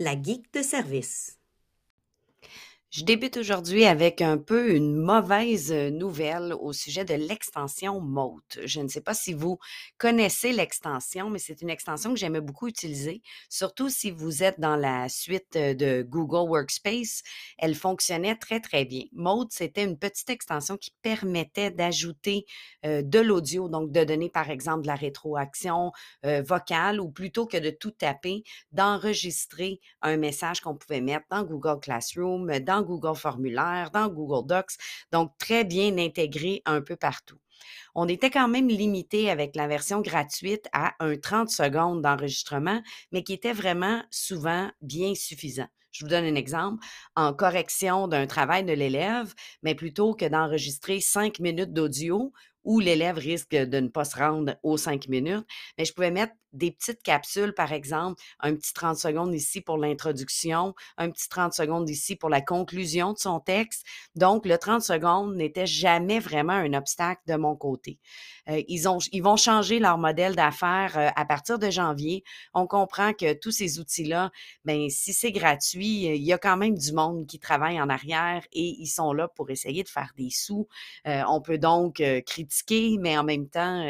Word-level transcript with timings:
La 0.00 0.14
geek 0.14 0.52
de 0.52 0.62
service. 0.62 1.38
Je 2.90 3.04
débute 3.04 3.36
aujourd'hui 3.36 3.84
avec 3.84 4.22
un 4.22 4.38
peu 4.38 4.74
une 4.74 4.96
mauvaise 4.96 5.70
nouvelle 5.70 6.54
au 6.58 6.72
sujet 6.72 7.04
de 7.04 7.12
l'extension 7.12 8.00
Mote. 8.00 8.60
Je 8.64 8.80
ne 8.80 8.88
sais 8.88 9.02
pas 9.02 9.12
si 9.12 9.34
vous 9.34 9.58
connaissez 9.98 10.52
l'extension, 10.52 11.28
mais 11.28 11.38
c'est 11.38 11.60
une 11.60 11.68
extension 11.68 12.14
que 12.14 12.18
j'aimais 12.18 12.40
beaucoup 12.40 12.66
utiliser, 12.66 13.20
surtout 13.50 13.90
si 13.90 14.10
vous 14.10 14.42
êtes 14.42 14.58
dans 14.58 14.76
la 14.76 15.10
suite 15.10 15.52
de 15.52 16.00
Google 16.00 16.48
Workspace. 16.48 17.22
Elle 17.58 17.74
fonctionnait 17.74 18.36
très, 18.36 18.58
très 18.58 18.86
bien. 18.86 19.02
Mote, 19.12 19.52
c'était 19.52 19.84
une 19.84 19.98
petite 19.98 20.30
extension 20.30 20.78
qui 20.78 20.94
permettait 21.02 21.70
d'ajouter 21.70 22.46
de 22.84 23.18
l'audio, 23.18 23.68
donc 23.68 23.92
de 23.92 24.02
donner 24.02 24.30
par 24.30 24.48
exemple 24.48 24.84
de 24.84 24.86
la 24.86 24.94
rétroaction 24.94 25.92
vocale 26.24 27.02
ou 27.02 27.10
plutôt 27.10 27.44
que 27.44 27.58
de 27.58 27.68
tout 27.68 27.90
taper, 27.90 28.44
d'enregistrer 28.72 29.78
un 30.00 30.16
message 30.16 30.62
qu'on 30.62 30.74
pouvait 30.74 31.02
mettre 31.02 31.26
dans 31.30 31.42
Google 31.42 31.80
Classroom, 31.80 32.58
dans 32.60 32.77
Google 32.82 33.16
Formulaire, 33.16 33.90
dans 33.92 34.08
Google 34.08 34.46
Docs, 34.46 34.76
donc 35.12 35.32
très 35.38 35.64
bien 35.64 35.96
intégré 35.98 36.62
un 36.64 36.80
peu 36.80 36.96
partout. 36.96 37.38
On 37.94 38.08
était 38.08 38.30
quand 38.30 38.48
même 38.48 38.68
limité 38.68 39.30
avec 39.30 39.56
la 39.56 39.66
version 39.66 40.00
gratuite 40.00 40.68
à 40.72 40.94
un 41.00 41.16
30 41.16 41.50
secondes 41.50 42.02
d'enregistrement, 42.02 42.80
mais 43.12 43.22
qui 43.22 43.32
était 43.32 43.52
vraiment 43.52 44.02
souvent 44.10 44.70
bien 44.80 45.14
suffisant. 45.14 45.68
Je 45.90 46.04
vous 46.04 46.10
donne 46.10 46.24
un 46.24 46.34
exemple. 46.34 46.84
En 47.16 47.32
correction 47.32 48.08
d'un 48.08 48.26
travail 48.26 48.64
de 48.64 48.72
l'élève, 48.72 49.34
mais 49.62 49.74
plutôt 49.74 50.14
que 50.14 50.26
d'enregistrer 50.26 51.00
cinq 51.00 51.40
minutes 51.40 51.72
d'audio 51.72 52.32
où 52.68 52.80
l'élève 52.80 53.16
risque 53.16 53.56
de 53.56 53.80
ne 53.80 53.88
pas 53.88 54.04
se 54.04 54.18
rendre 54.18 54.54
aux 54.62 54.76
cinq 54.76 55.08
minutes, 55.08 55.46
mais 55.78 55.86
je 55.86 55.94
pouvais 55.94 56.10
mettre 56.10 56.34
des 56.52 56.70
petites 56.70 57.02
capsules, 57.02 57.52
par 57.52 57.72
exemple, 57.72 58.22
un 58.40 58.54
petit 58.54 58.72
30 58.72 58.96
secondes 58.96 59.34
ici 59.34 59.60
pour 59.60 59.78
l'introduction, 59.78 60.74
un 60.96 61.10
petit 61.10 61.28
30 61.28 61.52
secondes 61.52 61.88
ici 61.88 62.16
pour 62.16 62.28
la 62.28 62.40
conclusion 62.40 63.12
de 63.12 63.18
son 63.18 63.40
texte. 63.40 63.84
Donc, 64.14 64.46
le 64.46 64.56
30 64.56 64.82
secondes 64.82 65.34
n'était 65.36 65.66
jamais 65.66 66.20
vraiment 66.20 66.54
un 66.54 66.72
obstacle 66.74 67.22
de 67.26 67.36
mon 67.36 67.56
côté. 67.56 67.98
Euh, 68.48 68.62
ils, 68.68 68.88
ont, 68.88 68.98
ils 69.12 69.22
vont 69.22 69.36
changer 69.36 69.78
leur 69.78 69.98
modèle 69.98 70.34
d'affaires 70.34 70.96
euh, 70.96 71.08
à 71.16 71.24
partir 71.24 71.58
de 71.58 71.70
janvier. 71.70 72.24
On 72.54 72.66
comprend 72.66 73.12
que 73.12 73.34
tous 73.34 73.50
ces 73.50 73.78
outils-là, 73.78 74.30
ben 74.64 74.88
si 74.88 75.12
c'est 75.12 75.32
gratuit, 75.32 76.06
il 76.06 76.22
y 76.22 76.32
a 76.32 76.38
quand 76.38 76.56
même 76.56 76.76
du 76.76 76.92
monde 76.92 77.26
qui 77.26 77.38
travaille 77.38 77.80
en 77.80 77.88
arrière 77.88 78.42
et 78.52 78.76
ils 78.78 78.86
sont 78.86 79.12
là 79.12 79.28
pour 79.28 79.50
essayer 79.50 79.82
de 79.82 79.88
faire 79.88 80.12
des 80.16 80.30
sous. 80.30 80.66
Euh, 81.06 81.22
on 81.28 81.40
peut 81.42 81.58
donc 81.58 82.02
critiquer, 82.26 82.57
mais 83.00 83.16
en 83.18 83.24
même 83.24 83.48
temps, 83.48 83.86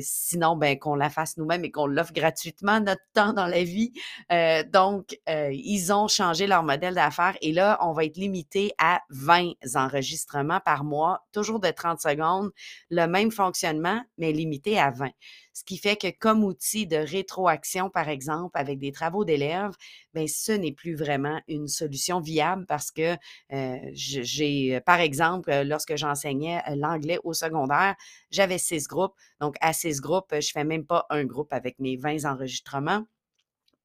sinon, 0.00 0.56
ben 0.56 0.78
qu'on 0.78 0.94
la 0.94 1.10
fasse 1.10 1.36
nous 1.36 1.44
même 1.44 1.64
et 1.64 1.70
qu'on 1.70 1.86
l'offre 1.86 2.12
gratuitement 2.12 2.80
notre 2.80 3.02
temps 3.14 3.32
dans 3.32 3.46
la 3.46 3.64
vie. 3.64 3.92
Euh, 4.32 4.62
donc, 4.64 5.18
euh, 5.28 5.50
ils 5.52 5.92
ont 5.92 6.08
changé 6.08 6.46
leur 6.46 6.62
modèle 6.62 6.94
d'affaires 6.94 7.36
et 7.40 7.52
là, 7.52 7.78
on 7.80 7.92
va 7.92 8.04
être 8.04 8.16
limité 8.16 8.72
à 8.78 9.00
20 9.10 9.52
enregistrements 9.74 10.60
par 10.60 10.84
mois, 10.84 11.26
toujours 11.32 11.60
de 11.60 11.70
30 11.70 12.00
secondes, 12.00 12.50
le 12.90 13.06
même 13.06 13.30
fonctionnement, 13.30 14.02
mais 14.18 14.32
limité 14.32 14.78
à 14.78 14.90
20. 14.90 15.10
Ce 15.58 15.64
qui 15.64 15.76
fait 15.76 15.96
que 15.96 16.06
comme 16.16 16.44
outil 16.44 16.86
de 16.86 16.94
rétroaction, 16.98 17.90
par 17.90 18.08
exemple, 18.08 18.56
avec 18.56 18.78
des 18.78 18.92
travaux 18.92 19.24
d'élèves, 19.24 19.72
bien, 20.14 20.26
ce 20.28 20.52
n'est 20.52 20.70
plus 20.70 20.94
vraiment 20.94 21.40
une 21.48 21.66
solution 21.66 22.20
viable 22.20 22.64
parce 22.64 22.92
que 22.92 23.16
euh, 23.52 23.78
j'ai, 23.92 24.80
par 24.82 25.00
exemple, 25.00 25.50
lorsque 25.64 25.96
j'enseignais 25.96 26.62
l'anglais 26.76 27.18
au 27.24 27.32
secondaire, 27.32 27.96
j'avais 28.30 28.58
six 28.58 28.86
groupes. 28.86 29.16
Donc, 29.40 29.56
à 29.60 29.72
six 29.72 30.00
groupes, 30.00 30.32
je 30.32 30.48
fais 30.52 30.62
même 30.62 30.86
pas 30.86 31.06
un 31.10 31.24
groupe 31.24 31.52
avec 31.52 31.80
mes 31.80 31.96
20 31.96 32.24
enregistrements. 32.24 33.04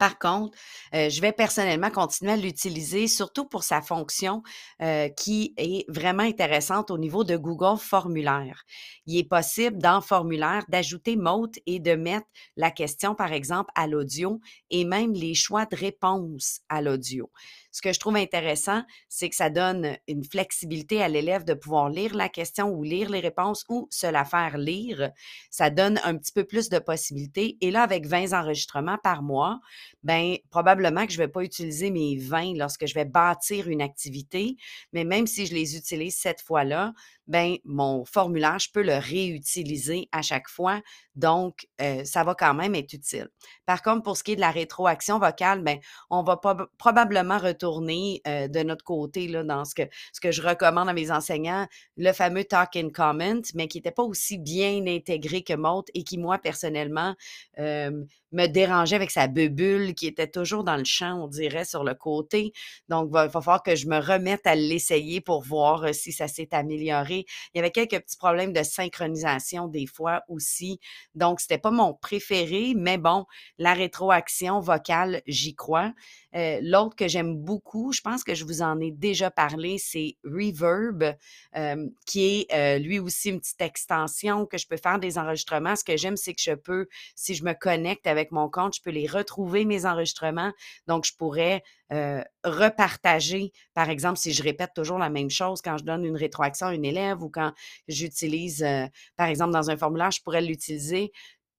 Par 0.03 0.19
contre, 0.19 0.57
euh, 0.93 1.09
je 1.09 1.21
vais 1.21 1.31
personnellement 1.31 1.89
continuer 1.89 2.33
à 2.33 2.35
l'utiliser, 2.35 3.07
surtout 3.07 3.45
pour 3.45 3.63
sa 3.63 3.81
fonction 3.81 4.43
euh, 4.81 5.07
qui 5.07 5.53
est 5.55 5.85
vraiment 5.87 6.23
intéressante 6.23 6.91
au 6.91 6.97
niveau 6.97 7.23
de 7.23 7.37
Google 7.37 7.79
Formulaire. 7.79 8.65
Il 9.05 9.17
est 9.17 9.23
possible 9.23 9.77
dans 9.77 10.01
Formulaire 10.01 10.65
d'ajouter 10.67 11.15
Mote 11.15 11.55
et 11.65 11.79
de 11.79 11.95
mettre 11.95 12.27
la 12.57 12.69
question, 12.69 13.15
par 13.15 13.31
exemple, 13.31 13.71
à 13.75 13.87
l'audio 13.87 14.41
et 14.71 14.83
même 14.83 15.13
les 15.13 15.35
choix 15.35 15.65
de 15.65 15.77
réponse 15.77 16.59
à 16.67 16.81
l'audio. 16.81 17.31
Ce 17.73 17.81
que 17.81 17.91
je 17.91 17.99
trouve 17.99 18.17
intéressant, 18.17 18.83
c'est 19.09 19.29
que 19.29 19.35
ça 19.35 19.49
donne 19.49 19.97
une 20.07 20.23
flexibilité 20.23 21.01
à 21.01 21.07
l'élève 21.07 21.43
de 21.43 21.55
pouvoir 21.55 21.89
lire 21.89 22.15
la 22.15 22.29
question 22.29 22.69
ou 22.69 22.83
lire 22.83 23.09
les 23.09 23.19
réponses 23.19 23.65
ou 23.67 23.87
se 23.89 24.05
la 24.05 24.25
faire 24.25 24.59
lire. 24.59 25.09
Ça 25.49 25.71
donne 25.71 25.99
un 26.03 26.15
petit 26.15 26.31
peu 26.31 26.43
plus 26.43 26.69
de 26.69 26.77
possibilités. 26.77 27.57
Et 27.61 27.71
là, 27.71 27.81
avec 27.81 28.05
20 28.05 28.33
enregistrements 28.33 28.99
par 29.03 29.23
mois, 29.23 29.59
ben 30.03 30.35
probablement 30.51 31.07
que 31.07 31.13
je 31.13 31.17
ne 31.19 31.25
vais 31.25 31.31
pas 31.31 31.43
utiliser 31.43 31.89
mes 31.89 32.15
20 32.15 32.53
lorsque 32.57 32.85
je 32.85 32.93
vais 32.93 33.05
bâtir 33.05 33.67
une 33.67 33.81
activité, 33.81 34.55
mais 34.91 35.03
même 35.03 35.25
si 35.25 35.47
je 35.47 35.55
les 35.55 35.75
utilise 35.75 36.15
cette 36.15 36.41
fois-là, 36.41 36.93
ben 37.27 37.55
mon 37.65 38.05
formulaire, 38.05 38.59
je 38.59 38.69
peux 38.71 38.83
le 38.83 38.97
réutiliser 38.97 40.09
à 40.11 40.21
chaque 40.21 40.49
fois. 40.49 40.81
Donc, 41.15 41.67
euh, 41.81 42.03
ça 42.05 42.23
va 42.23 42.35
quand 42.35 42.53
même 42.53 42.75
être 42.75 42.93
utile. 42.93 43.29
Par 43.65 43.81
contre, 43.81 44.03
pour 44.03 44.17
ce 44.17 44.23
qui 44.23 44.33
est 44.33 44.35
de 44.35 44.41
la 44.41 44.51
rétroaction 44.51 45.19
vocale, 45.19 45.61
ben, 45.61 45.79
on 46.09 46.23
va 46.23 46.39
probablement 46.77 47.37
retourner 47.37 48.21
euh, 48.27 48.47
de 48.47 48.59
notre 48.61 48.83
côté 48.83 49.27
là, 49.27 49.43
dans 49.43 49.65
ce 49.65 49.75
que, 49.75 49.83
ce 50.11 50.19
que 50.19 50.31
je 50.31 50.41
recommande 50.41 50.89
à 50.89 50.93
mes 50.93 51.11
enseignants, 51.11 51.67
le 51.97 52.11
fameux 52.13 52.43
talk 52.43 52.75
and 52.75 52.89
comment, 52.93 53.41
mais 53.53 53.67
qui 53.67 53.77
n'était 53.77 53.91
pas 53.91 54.03
aussi 54.03 54.37
bien 54.37 54.85
intégré 54.87 55.43
que 55.43 55.53
Mote 55.53 55.89
et 55.93 56.03
qui, 56.03 56.17
moi, 56.17 56.37
personnellement, 56.39 57.15
euh, 57.59 58.03
me 58.31 58.47
dérangeait 58.47 58.95
avec 58.95 59.11
sa 59.11 59.27
bubule 59.27 59.93
qui 59.93 60.07
était 60.07 60.27
toujours 60.27 60.63
dans 60.63 60.75
le 60.75 60.83
champ, 60.83 61.23
on 61.23 61.27
dirait, 61.27 61.65
sur 61.65 61.83
le 61.83 61.93
côté. 61.93 62.51
Donc, 62.89 63.09
il 63.09 63.13
va, 63.13 63.29
falloir 63.29 63.61
que 63.61 63.75
je 63.75 63.87
me 63.87 63.99
remette 63.99 64.45
à 64.47 64.55
l'essayer 64.55 65.21
pour 65.21 65.43
voir 65.43 65.83
euh, 65.83 65.93
si 65.93 66.11
ça 66.11 66.27
s'est 66.27 66.49
amélioré. 66.53 67.25
Il 67.53 67.57
y 67.57 67.59
avait 67.59 67.71
quelques 67.71 67.99
petits 67.99 68.17
problèmes 68.17 68.51
de 68.51 68.63
synchronisation 68.63 69.67
des 69.67 69.85
fois 69.85 70.23
aussi. 70.27 70.79
Donc, 71.15 71.39
c'était 71.39 71.57
pas 71.57 71.71
mon 71.71 71.93
préféré, 71.93 72.73
mais 72.75 72.97
bon, 72.97 73.25
la 73.57 73.73
rétroaction 73.73 74.59
vocale, 74.59 75.21
j'y 75.27 75.55
crois. 75.55 75.93
Euh, 76.35 76.59
l'autre 76.61 76.95
que 76.95 77.07
j'aime 77.07 77.35
beaucoup, 77.37 77.91
je 77.91 78.01
pense 78.01 78.23
que 78.23 78.33
je 78.33 78.43
vous 78.45 78.61
en 78.61 78.79
ai 78.79 78.91
déjà 78.91 79.29
parlé, 79.29 79.77
c'est 79.77 80.17
Reverb, 80.23 81.15
euh, 81.55 81.87
qui 82.05 82.45
est 82.49 82.79
lui 82.79 82.99
aussi 82.99 83.29
une 83.29 83.39
petite 83.39 83.61
extension 83.61 84.45
que 84.45 84.57
je 84.57 84.67
peux 84.67 84.77
faire 84.77 84.99
des 84.99 85.17
enregistrements. 85.17 85.75
Ce 85.75 85.83
que 85.83 85.97
j'aime, 85.97 86.17
c'est 86.17 86.33
que 86.33 86.41
je 86.41 86.53
peux, 86.53 86.87
si 87.15 87.35
je 87.35 87.43
me 87.43 87.53
connecte 87.53 88.07
avec 88.07 88.31
mon 88.31 88.49
compte, 88.49 88.75
je 88.75 88.81
peux 88.81 88.91
les 88.91 89.07
retrouver, 89.07 89.65
mes 89.65 89.85
enregistrements. 89.85 90.51
Donc, 90.87 91.05
je 91.05 91.13
pourrais 91.15 91.63
euh, 91.91 92.23
repartager, 92.43 93.51
par 93.75 93.89
exemple, 93.89 94.17
si 94.17 94.33
je 94.33 94.41
répète 94.41 94.71
toujours 94.73 94.97
la 94.97 95.09
même 95.09 95.29
chose 95.29 95.61
quand 95.61 95.77
je 95.77 95.83
donne 95.83 96.05
une 96.05 96.15
rétroaction 96.15 96.67
à 96.67 96.73
une 96.73 96.85
élève 96.85 97.21
ou 97.21 97.29
quand 97.29 97.51
j'utilise, 97.87 98.63
euh, 98.63 98.87
par 99.15 99.27
exemple, 99.27 99.51
dans 99.51 99.69
un 99.69 99.77
formulaire, 99.77 100.09
je 100.09 100.21
pourrais 100.21 100.41
l'utiliser 100.41 101.02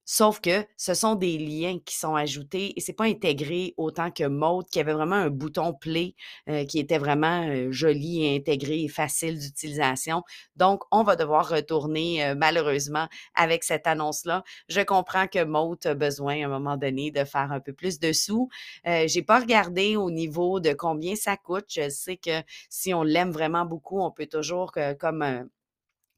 Sauf 0.07 0.41
que 0.41 0.67
ce 0.77 0.93
sont 0.93 1.15
des 1.15 1.39
liens 1.39 1.79
qui 1.83 1.97
sont 1.97 2.15
ajoutés 2.15 2.75
et 2.77 2.81
c'est 2.81 2.93
pas 2.93 3.05
intégré 3.05 3.73
autant 3.79 4.11
que 4.11 4.25
Mode, 4.25 4.69
qui 4.69 4.79
avait 4.79 4.93
vraiment 4.93 5.17
un 5.17 5.31
bouton 5.31 5.73
play 5.73 6.15
euh, 6.51 6.67
qui 6.67 6.79
était 6.79 6.99
vraiment 6.99 7.49
euh, 7.49 7.73
joli 7.73 8.25
et 8.25 8.37
intégré 8.37 8.83
et 8.83 8.89
facile 8.89 9.39
d'utilisation. 9.39 10.23
Donc, 10.57 10.83
on 10.91 11.05
va 11.05 11.17
devoir 11.17 11.49
retourner 11.49 12.23
euh, 12.23 12.35
malheureusement 12.37 13.09
avec 13.35 13.65
cette 13.65 13.87
annonce-là. 13.87 14.45
Je 14.69 14.83
comprends 14.83 15.27
que 15.27 15.43
Mode 15.43 15.87
a 15.87 15.95
besoin 15.95 16.43
à 16.43 16.47
un 16.47 16.51
moment 16.51 16.77
donné 16.77 17.11
de 17.11 17.25
faire 17.25 17.51
un 17.51 17.61
peu 17.61 17.73
plus 17.73 17.99
de 17.99 18.13
sous. 18.13 18.49
J'ai 18.85 19.23
pas 19.23 19.41
regardé 19.41 19.97
au 19.97 20.11
niveau 20.11 20.61
de 20.61 20.73
combien 20.73 21.15
ça 21.17 21.37
coûte. 21.37 21.67
Je 21.69 21.89
sais 21.89 22.17
que 22.17 22.43
si 22.69 22.93
on 22.93 23.03
l'aime 23.03 23.31
vraiment 23.31 23.65
beaucoup, 23.65 24.01
on 24.01 24.11
peut 24.11 24.27
toujours, 24.27 24.73
comme 24.99 25.49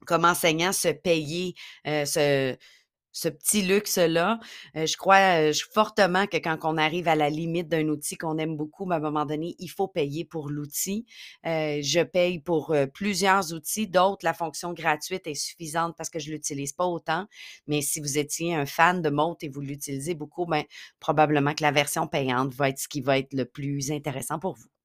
comme 0.05 0.25
enseignant, 0.25 0.71
se 0.71 0.89
payer, 0.89 1.53
ce 1.85 2.55
ce 3.11 3.29
petit 3.29 3.61
luxe-là. 3.61 4.39
Euh, 4.75 4.85
je 4.85 4.97
crois 4.97 5.51
fortement 5.73 6.27
que 6.27 6.37
quand 6.37 6.57
on 6.63 6.77
arrive 6.77 7.07
à 7.07 7.15
la 7.15 7.29
limite 7.29 7.67
d'un 7.67 7.87
outil 7.87 8.17
qu'on 8.17 8.37
aime 8.37 8.55
beaucoup, 8.55 8.89
à 8.91 8.95
un 8.95 8.99
moment 8.99 9.25
donné, 9.25 9.55
il 9.59 9.69
faut 9.69 9.87
payer 9.87 10.25
pour 10.25 10.49
l'outil. 10.49 11.05
Euh, 11.45 11.79
je 11.81 12.01
paye 12.01 12.39
pour 12.39 12.75
plusieurs 12.93 13.53
outils. 13.53 13.87
D'autres, 13.87 14.25
la 14.25 14.33
fonction 14.33 14.73
gratuite 14.73 15.27
est 15.27 15.35
suffisante 15.35 15.95
parce 15.97 16.09
que 16.09 16.19
je 16.19 16.31
l'utilise 16.31 16.73
pas 16.73 16.85
autant. 16.85 17.25
Mais 17.67 17.81
si 17.81 17.99
vous 17.99 18.17
étiez 18.17 18.55
un 18.55 18.65
fan 18.65 19.01
de 19.01 19.09
Mote 19.09 19.43
et 19.43 19.49
vous 19.49 19.61
l'utilisez 19.61 20.15
beaucoup, 20.15 20.45
ben, 20.45 20.63
probablement 20.99 21.53
que 21.53 21.63
la 21.63 21.71
version 21.71 22.07
payante 22.07 22.53
va 22.53 22.69
être 22.69 22.79
ce 22.79 22.87
qui 22.87 23.01
va 23.01 23.17
être 23.17 23.33
le 23.33 23.45
plus 23.45 23.91
intéressant 23.91 24.39
pour 24.39 24.53
vous. 24.53 24.76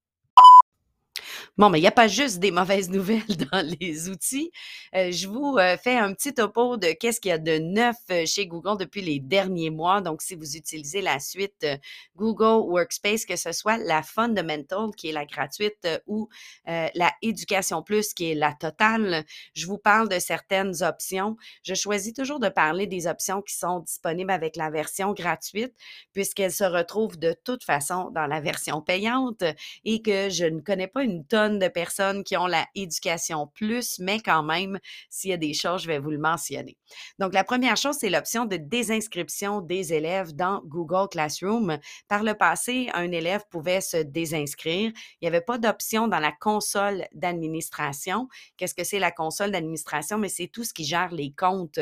Bon, 1.57 1.69
mais 1.69 1.79
il 1.79 1.83
y 1.83 1.87
a 1.87 1.91
pas 1.91 2.07
juste 2.07 2.39
des 2.39 2.51
mauvaises 2.51 2.89
nouvelles 2.89 3.23
dans 3.51 3.65
les 3.79 4.09
outils. 4.09 4.51
Heu, 4.95 5.11
je 5.11 5.27
vous, 5.27 5.57
heu, 5.59 5.77
fais 5.77 5.95
un 5.97 6.13
petit 6.13 6.33
topo 6.33 6.77
de 6.77 6.87
qu'est-ce 6.99 7.19
qu'il 7.19 7.29
y 7.29 7.31
a 7.31 7.37
de 7.37 7.57
neuf, 7.59 7.95
heu, 8.11 8.25
chez 8.25 8.47
Google 8.47 8.77
depuis 8.79 9.01
les 9.01 9.19
derniers 9.19 9.69
mois. 9.69 10.01
Donc, 10.01 10.21
si 10.21 10.35
vous 10.35 10.55
utilisez 10.57 11.01
la 11.01 11.19
suite, 11.19 11.63
heu, 11.63 11.77
Google 12.15 12.67
Workspace, 12.69 13.25
que 13.25 13.35
ce 13.35 13.51
soit 13.51 13.77
la 13.77 14.03
Fundamental, 14.03 14.89
qui 14.97 15.09
est 15.09 15.11
la 15.13 15.25
gratuite, 15.25 15.77
heu, 15.85 15.99
ou, 16.07 16.29
la 16.65 17.11
Éducation 17.21 17.81
Plus, 17.83 18.13
qui 18.13 18.31
est 18.31 18.35
la 18.35 18.53
totale, 18.53 19.25
je 19.53 19.65
vous 19.67 19.77
parle 19.77 20.09
de 20.09 20.19
certaines 20.19 20.83
options. 20.83 21.35
Je 21.63 21.73
choisis 21.73 22.13
toujours 22.13 22.39
de 22.39 22.49
parler 22.49 22.87
des 22.87 23.07
options 23.07 23.41
qui 23.41 23.55
sont 23.55 23.79
disponibles 23.79 24.31
avec 24.31 24.55
la 24.55 24.69
version 24.69 25.13
gratuite, 25.13 25.73
puisqu'elles 26.13 26.51
se 26.51 26.63
retrouvent 26.63 27.17
de 27.17 27.33
toute 27.43 27.63
façon 27.63 28.09
dans 28.11 28.27
la 28.27 28.39
version 28.41 28.81
payante 28.81 29.43
et 29.85 30.01
que 30.01 30.29
je 30.29 30.45
ne 30.45 30.59
connais 30.61 30.87
pas 30.87 31.03
une 31.03 31.25
de 31.33 31.67
personnes 31.67 32.23
qui 32.23 32.37
ont 32.37 32.47
la 32.47 32.65
éducation 32.75 33.47
plus, 33.47 33.99
mais 33.99 34.19
quand 34.19 34.43
même, 34.43 34.79
s'il 35.09 35.31
y 35.31 35.33
a 35.33 35.37
des 35.37 35.53
choses, 35.53 35.81
je 35.81 35.87
vais 35.87 35.99
vous 35.99 36.11
le 36.11 36.19
mentionner. 36.19 36.77
Donc, 37.19 37.33
la 37.33 37.43
première 37.43 37.75
chose, 37.75 37.97
c'est 37.99 38.09
l'option 38.09 38.45
de 38.45 38.57
désinscription 38.57 39.61
des 39.61 39.93
élèves 39.93 40.33
dans 40.33 40.61
Google 40.65 41.09
Classroom. 41.09 41.77
Par 42.07 42.23
le 42.23 42.35
passé, 42.35 42.89
un 42.93 43.11
élève 43.11 43.43
pouvait 43.49 43.81
se 43.81 43.97
désinscrire. 43.97 44.91
Il 45.21 45.23
n'y 45.23 45.27
avait 45.27 45.41
pas 45.41 45.57
d'option 45.57 46.07
dans 46.07 46.19
la 46.19 46.31
console 46.31 47.05
d'administration. 47.13 48.27
Qu'est-ce 48.57 48.75
que 48.75 48.83
c'est 48.83 48.99
la 48.99 49.11
console 49.11 49.51
d'administration? 49.51 50.17
Mais 50.17 50.29
c'est 50.29 50.47
tout 50.47 50.63
ce 50.63 50.73
qui 50.73 50.83
gère 50.83 51.11
les 51.11 51.33
comptes 51.33 51.79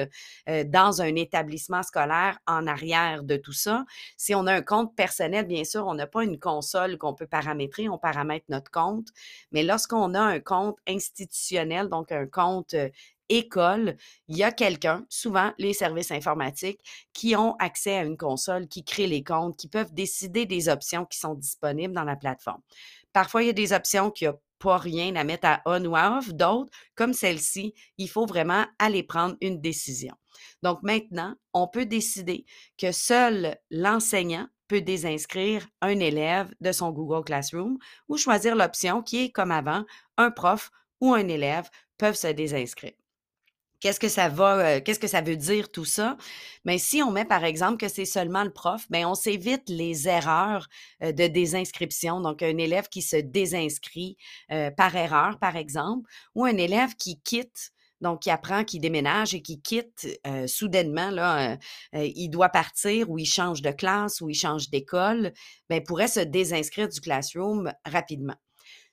euh, 0.50 0.64
dans 0.64 1.02
un 1.02 1.16
établissement 1.16 1.84
scolaire 1.84 2.40
en 2.48 2.68
arrière 2.68 3.24
de 3.24 3.36
tout 3.36 3.54
ça. 3.54 3.86
Si 4.16 4.34
on 4.34 4.48
a 4.48 4.54
un 4.54 4.62
compte 4.62 4.96
personnel, 4.96 5.46
bien 5.46 5.64
sûr, 5.64 5.86
on 5.88 5.96
n'a 5.96 6.08
pas 6.08 6.24
une 6.24 6.40
console 6.40 6.98
qu'on 6.98 7.14
peut 7.14 7.28
paramétrer, 7.28 7.90
on 7.90 7.98
paramètre 7.98 8.46
notre 8.50 8.72
compte. 8.72 9.08
Mais 9.52 9.64
lorsqu'on 9.64 10.14
a 10.14 10.22
un 10.22 10.40
compte 10.40 10.78
institutionnel, 10.88 11.90
donc 11.90 12.12
un 12.12 12.28
compte 12.28 12.76
école, 13.30 13.96
il 14.28 14.38
y 14.38 14.44
a 14.44 14.52
quelqu'un, 14.52 15.06
souvent 15.10 15.54
les 15.58 15.74
services 15.74 16.12
informatiques, 16.12 16.82
qui 17.14 17.36
ont 17.36 17.56
accès 17.60 17.98
à 17.98 18.04
une 18.04 18.18
console, 18.18 18.68
qui 18.68 18.84
crée 18.84 19.08
les 19.08 19.24
comptes, 19.24 19.58
qui 19.58 19.68
peuvent 19.68 19.94
décider 19.94 20.46
des 20.46 20.70
options 20.70 21.06
qui 21.06 21.18
sont 21.18 21.36
disponibles 21.36 21.94
dans 21.94 22.04
la 22.04 22.16
plateforme. 22.16 22.62
Parfois, 23.14 23.44
il 23.44 23.48
y 23.48 23.50
a 23.50 23.54
des 23.54 23.74
options 23.74 24.12
qui 24.12 24.26
n'ont 24.26 24.40
pas 24.60 24.78
rien 24.78 25.16
à 25.16 25.24
mettre 25.24 25.48
à 25.48 25.62
on 25.66 25.84
ou 25.86 25.96
off. 25.96 26.34
D'autres, 26.34 26.72
comme 26.96 27.14
celle-ci, 27.14 27.74
il 27.98 28.10
faut 28.10 28.26
vraiment 28.26 28.66
aller 28.80 29.04
prendre 29.04 29.36
une 29.42 29.60
décision. 29.60 30.16
Donc 30.62 30.84
maintenant, 30.84 31.36
on 31.54 31.68
peut 31.68 31.86
décider 31.86 32.46
que 32.78 32.92
seul 32.92 33.58
l'enseignant 33.70 34.48
désinscrire 34.80 35.68
un 35.82 36.00
élève 36.00 36.54
de 36.62 36.72
son 36.72 36.92
Google 36.92 37.26
Classroom 37.26 37.78
ou 38.08 38.18
choisir 38.18 38.56
l'option 38.56 39.02
qui 39.02 39.26
est 39.26 39.30
comme 39.32 39.52
avant, 39.52 39.84
un 40.18 40.32
prof 40.32 40.72
ou 41.02 41.14
un 41.14 41.28
élève 41.28 41.70
peuvent 41.98 42.16
se 42.16 42.28
désinscrire. 42.28 42.94
Qu'est-ce 43.82 44.00
que 44.00 44.10
ça 44.10 44.28
euh, 44.28 45.22
veut 45.26 45.36
dire 45.36 45.72
tout 45.72 45.86
ça? 45.86 46.16
Mais 46.66 46.74
ben, 46.74 46.80
si 46.80 47.02
on 47.02 47.12
met 47.12 47.26
par 47.26 47.44
exemple 47.44 47.78
que 47.78 47.88
c'est 47.88 48.06
seulement 48.06 48.44
le 48.44 48.54
prof, 48.54 48.86
bien, 48.92 49.10
on 49.10 49.16
s'évite 49.16 49.68
les 49.70 50.08
erreurs 50.08 50.68
euh, 51.02 51.12
de 51.12 51.26
désinscription. 51.26 52.22
Donc, 52.22 52.44
un 52.44 52.58
élève 52.58 52.90
qui 52.90 53.02
se 53.02 53.16
désinscrit 53.16 54.18
euh, 54.52 54.70
par 54.70 54.96
erreur, 54.96 55.40
par 55.40 55.56
exemple, 55.56 56.08
ou 56.36 56.46
un 56.46 56.58
élève 56.58 56.94
qui 56.96 57.20
quitte 57.22 57.72
donc 58.02 58.24
qui 58.24 58.30
apprend, 58.30 58.64
qui 58.64 58.80
déménage 58.80 59.34
et 59.34 59.42
qui 59.42 59.62
quitte 59.62 60.08
soudainement, 60.48 61.10
là, 61.12 61.58
il 61.94 62.30
doit 62.30 62.50
partir 62.50 63.10
ou 63.10 63.18
il 63.18 63.26
change 63.26 63.62
de 63.62 63.72
classe 63.72 64.22
ou 64.22 64.30
il 64.30 64.36
change 64.36 64.70
d'école, 64.70 65.32
ben, 65.70 65.84
pourrait 65.84 66.08
se 66.08 66.20
désinscrire 66.20 66.90
du 66.90 67.00
classroom 67.00 67.72
rapidement 67.86 68.36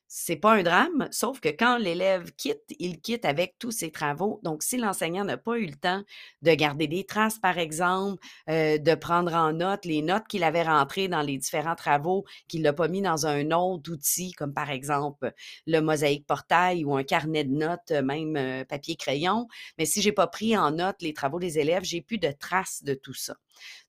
c'est 0.08 0.36
pas 0.36 0.54
un 0.54 0.62
drame, 0.62 1.06
sauf 1.10 1.38
que 1.38 1.50
quand 1.50 1.76
l'élève 1.76 2.32
quitte, 2.32 2.64
il 2.78 3.00
quitte 3.00 3.26
avec 3.26 3.56
tous 3.58 3.72
ses 3.72 3.90
travaux. 3.90 4.40
Donc, 4.42 4.62
si 4.62 4.78
l'enseignant 4.78 5.24
n'a 5.24 5.36
pas 5.36 5.58
eu 5.58 5.66
le 5.66 5.74
temps 5.74 6.02
de 6.40 6.54
garder 6.54 6.86
des 6.88 7.04
traces, 7.04 7.38
par 7.38 7.58
exemple, 7.58 8.24
euh, 8.48 8.78
de 8.78 8.94
prendre 8.94 9.34
en 9.34 9.52
note 9.52 9.84
les 9.84 10.00
notes 10.00 10.26
qu'il 10.26 10.44
avait 10.44 10.62
rentrées 10.62 11.08
dans 11.08 11.20
les 11.20 11.36
différents 11.36 11.74
travaux, 11.74 12.24
qu'il 12.48 12.62
l'a 12.62 12.72
pas 12.72 12.88
mis 12.88 13.02
dans 13.02 13.26
un 13.26 13.50
autre 13.50 13.92
outil, 13.92 14.32
comme 14.32 14.54
par 14.54 14.70
exemple 14.70 15.32
le 15.66 15.80
mosaïque 15.80 16.26
portail 16.26 16.86
ou 16.86 16.96
un 16.96 17.04
carnet 17.04 17.44
de 17.44 17.54
notes, 17.54 17.90
même 17.90 18.36
euh, 18.36 18.64
papier-crayon, 18.64 19.46
mais 19.76 19.84
si 19.84 20.00
j'ai 20.00 20.12
pas 20.12 20.26
pris 20.26 20.56
en 20.56 20.70
note 20.70 21.02
les 21.02 21.12
travaux 21.12 21.38
des 21.38 21.58
élèves, 21.58 21.84
j'ai 21.84 22.00
plus 22.00 22.18
de 22.18 22.32
traces 22.32 22.82
de 22.82 22.94
tout 22.94 23.14
ça. 23.14 23.36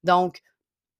Donc, 0.04 0.42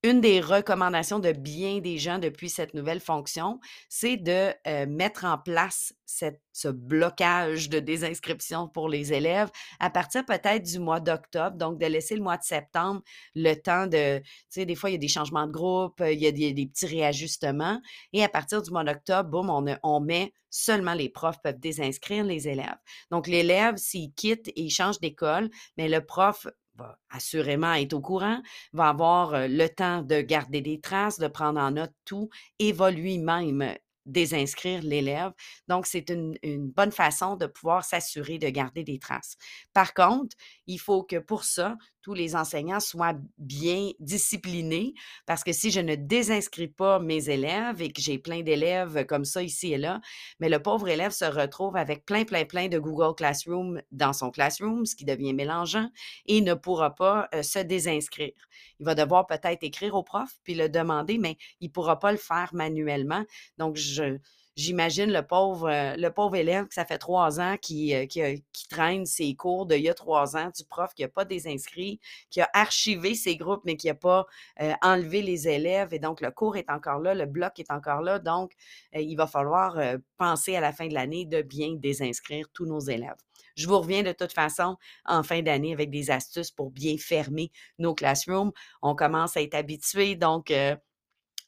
une 0.04 0.22
des 0.22 0.40
recommandations 0.40 1.20
de 1.20 1.32
bien 1.32 1.80
des 1.80 1.98
gens 1.98 2.20
depuis 2.20 2.50
cette 2.50 2.74
nouvelle 2.74 3.02
fonction, 3.02 3.60
c'est 3.90 4.18
de 4.18 4.54
mettre 4.86 5.26
en 5.26 5.38
place 5.38 5.94
ce 6.06 6.68
blocage 6.68 7.70
de 7.70 7.80
désinscription 7.80 8.68
pour 8.68 8.90
les 8.90 9.14
élèves 9.14 9.50
à 9.80 9.90
partir 9.90 10.26
peut-être 10.26 10.64
du 10.64 10.80
mois 10.80 11.00
d'octobre, 11.00 11.58
donc 11.58 11.80
de 11.80 11.86
laisser 11.86 12.16
le 12.16 12.22
mois 12.22 12.38
de 12.38 12.44
septembre 12.44 13.02
le 13.36 13.54
temps 13.56 13.88
de, 13.88 14.20
tu 14.20 14.26
sais, 14.50 14.66
des 14.66 14.76
fois, 14.76 14.90
il 14.90 14.94
y 14.94 14.96
a 14.96 15.00
des 15.00 15.08
changements 15.08 15.48
de 15.48 15.52
groupe, 15.52 16.02
il 16.06 16.20
y 16.20 16.28
a 16.28 16.32
des, 16.32 16.66
petits 16.66 16.88
réajustements, 16.88 17.82
et 18.14 18.24
à 18.24 18.30
partir 18.30 18.62
du 18.62 18.72
mois 18.72 18.84
d'octobre, 18.84 19.30
boum, 19.30 19.50
on, 19.50 19.66
on 19.84 20.00
met 20.00 20.34
seulement 20.50 20.94
les 20.94 21.10
profs 21.10 21.42
peuvent 21.44 21.60
désinscrire 21.60 22.24
les 22.24 22.48
élèves. 22.48 22.78
Donc, 23.12 23.28
l'élève, 23.28 23.78
s'il 23.78 24.14
quitte 24.14 24.48
et 24.50 24.62
il 24.62 24.72
change 24.72 25.00
d'école, 25.00 25.50
mais 25.78 25.88
le 25.88 26.04
prof 26.04 26.48
va 26.80 26.98
assurément 27.10 27.74
être 27.74 27.94
au 27.94 28.02
courant, 28.02 28.42
va 28.74 28.90
avoir 28.90 29.48
le 29.48 29.68
temps 29.68 30.02
de 30.02 30.22
garder 30.22 30.62
des 30.62 30.80
traces, 30.80 31.20
de 31.20 31.28
prendre 31.28 31.60
en 31.60 31.72
note 31.72 31.94
tout 32.06 32.30
et 32.60 32.72
va 32.72 32.92
lui-même 32.92 33.76
désinscrire 34.06 34.82
l'élève. 34.82 35.32
Donc, 35.68 35.86
c'est 35.86 36.10
une, 36.10 36.38
bonne 36.76 36.92
façon 36.92 37.36
de 37.36 37.46
pouvoir 37.46 37.84
s'assurer 37.84 38.38
de 38.38 38.50
garder 38.50 38.84
des 38.84 39.00
traces. 39.00 39.36
Par 39.74 39.94
contre, 39.94 40.36
il 40.68 40.80
faut 40.80 41.04
que 41.04 41.18
pour 41.18 41.44
ça, 41.44 41.78
les 42.14 42.36
enseignants 42.36 42.80
soient 42.80 43.16
bien 43.38 43.92
disciplinés 44.00 44.94
parce 45.26 45.44
que 45.44 45.54
si 45.54 45.72
je 45.72 45.80
ne 45.80 45.96
désinscris 45.96 46.68
pas 46.68 47.00
mes 47.00 47.30
élèves 47.30 47.82
et 47.82 47.92
que 47.92 48.02
j'ai 48.02 48.18
plein 48.18 48.42
d'élèves 48.42 49.06
comme 49.06 49.26
ça 49.26 49.44
ici 49.44 49.74
et 49.74 49.78
là, 49.78 50.02
mais 50.40 50.50
le 50.50 50.62
pauvre 50.62 50.88
élève 50.88 51.12
se 51.12 51.26
retrouve 51.26 51.76
avec 51.76 52.06
plein, 52.06 52.26
plein, 52.26 52.46
plein 52.46 52.68
de 52.68 52.80
Google 52.80 53.16
Classroom 53.16 53.82
dans 53.92 54.14
son 54.14 54.32
Classroom, 54.32 54.86
ce 54.86 54.96
qui 54.96 55.06
devient 55.06 55.34
mélangeant 55.34 55.90
et 56.26 56.42
ne 56.42 56.54
pourra 56.54 56.96
pas 56.96 57.28
euh, 57.34 57.44
se 57.44 57.60
désinscrire. 57.60 58.34
Il 58.80 58.86
va 58.86 58.96
devoir 58.96 59.28
peut-être 59.28 59.64
écrire 59.64 59.96
au 59.96 60.04
prof 60.04 60.30
puis 60.44 60.56
le 60.56 60.70
demander, 60.70 61.18
mais 61.18 61.38
il 61.60 61.68
ne 61.68 61.74
pourra 61.74 62.00
pas 62.00 62.12
le 62.12 62.18
faire 62.18 62.50
manuellement. 62.54 63.24
Donc, 63.58 63.76
je, 63.76 64.18
j'imagine 64.60 65.12
le 65.12 65.26
pauvre, 65.26 65.70
euh, 65.70 65.96
le 65.96 66.10
pauvre 66.10 66.36
élève 66.36 66.68
que 66.68 66.74
ça 66.74 66.86
fait 66.86 66.98
trois 66.98 67.40
ans 67.40 67.56
qui, 67.62 67.96
euh, 67.96 68.06
qui, 68.06 68.68
traîne 68.70 69.06
ses 69.06 69.34
cours 69.34 69.66
d'il 69.66 69.82
y 69.82 69.90
a 69.90 69.94
trois 69.94 70.36
ans, 70.36 70.52
du 70.56 70.66
prof 70.66 70.94
qui 70.94 71.02
n'a 71.02 71.08
pas 71.08 71.26
désinscrit, 71.26 72.00
qui 72.30 72.42
a 72.42 72.50
archivé 72.54 73.16
ses 73.16 73.38
groupes, 73.38 73.62
mais 73.64 73.78
qui 73.78 73.88
n'a 73.88 73.96
pas 73.96 74.26
euh, 74.62 74.74
enlevé 74.82 75.22
les 75.22 75.48
élèves. 75.48 75.94
Et 75.94 76.00
donc, 76.00 76.22
le 76.22 76.30
cours 76.30 76.58
est 76.58 76.70
encore 76.70 77.00
là, 77.00 77.16
le 77.16 77.26
bloc 77.26 77.58
est 77.60 77.72
encore 77.72 78.02
là. 78.02 78.20
Donc, 78.20 78.52
il 78.94 79.16
va 79.16 79.28
falloir 79.28 79.78
penser 80.18 80.56
à 80.56 80.62
la 80.62 80.74
fin 80.74 80.88
de 80.88 80.94
l'année 80.94 81.26
de 81.26 81.42
bien 81.42 81.74
désinscrire 81.76 82.48
tous 82.54 82.66
nos 82.66 82.80
élèves. 82.80 83.16
Je 83.56 83.68
vous 83.68 83.80
reviens 83.80 84.04
de 84.04 84.12
toute 84.12 84.34
façon 84.34 84.78
en 85.06 85.24
fin 85.24 85.42
d'année 85.42 85.74
avec 85.74 85.90
des 85.90 86.12
astuces 86.12 86.52
pour 86.52 86.72
bien 86.72 86.98
fermer 86.98 87.52
nos 87.78 87.96
classrooms. 87.96 88.52
On 88.82 88.96
commence 88.96 89.36
à 89.38 89.42
être 89.42 89.56
habitué, 89.56 90.16
donc 90.16 90.52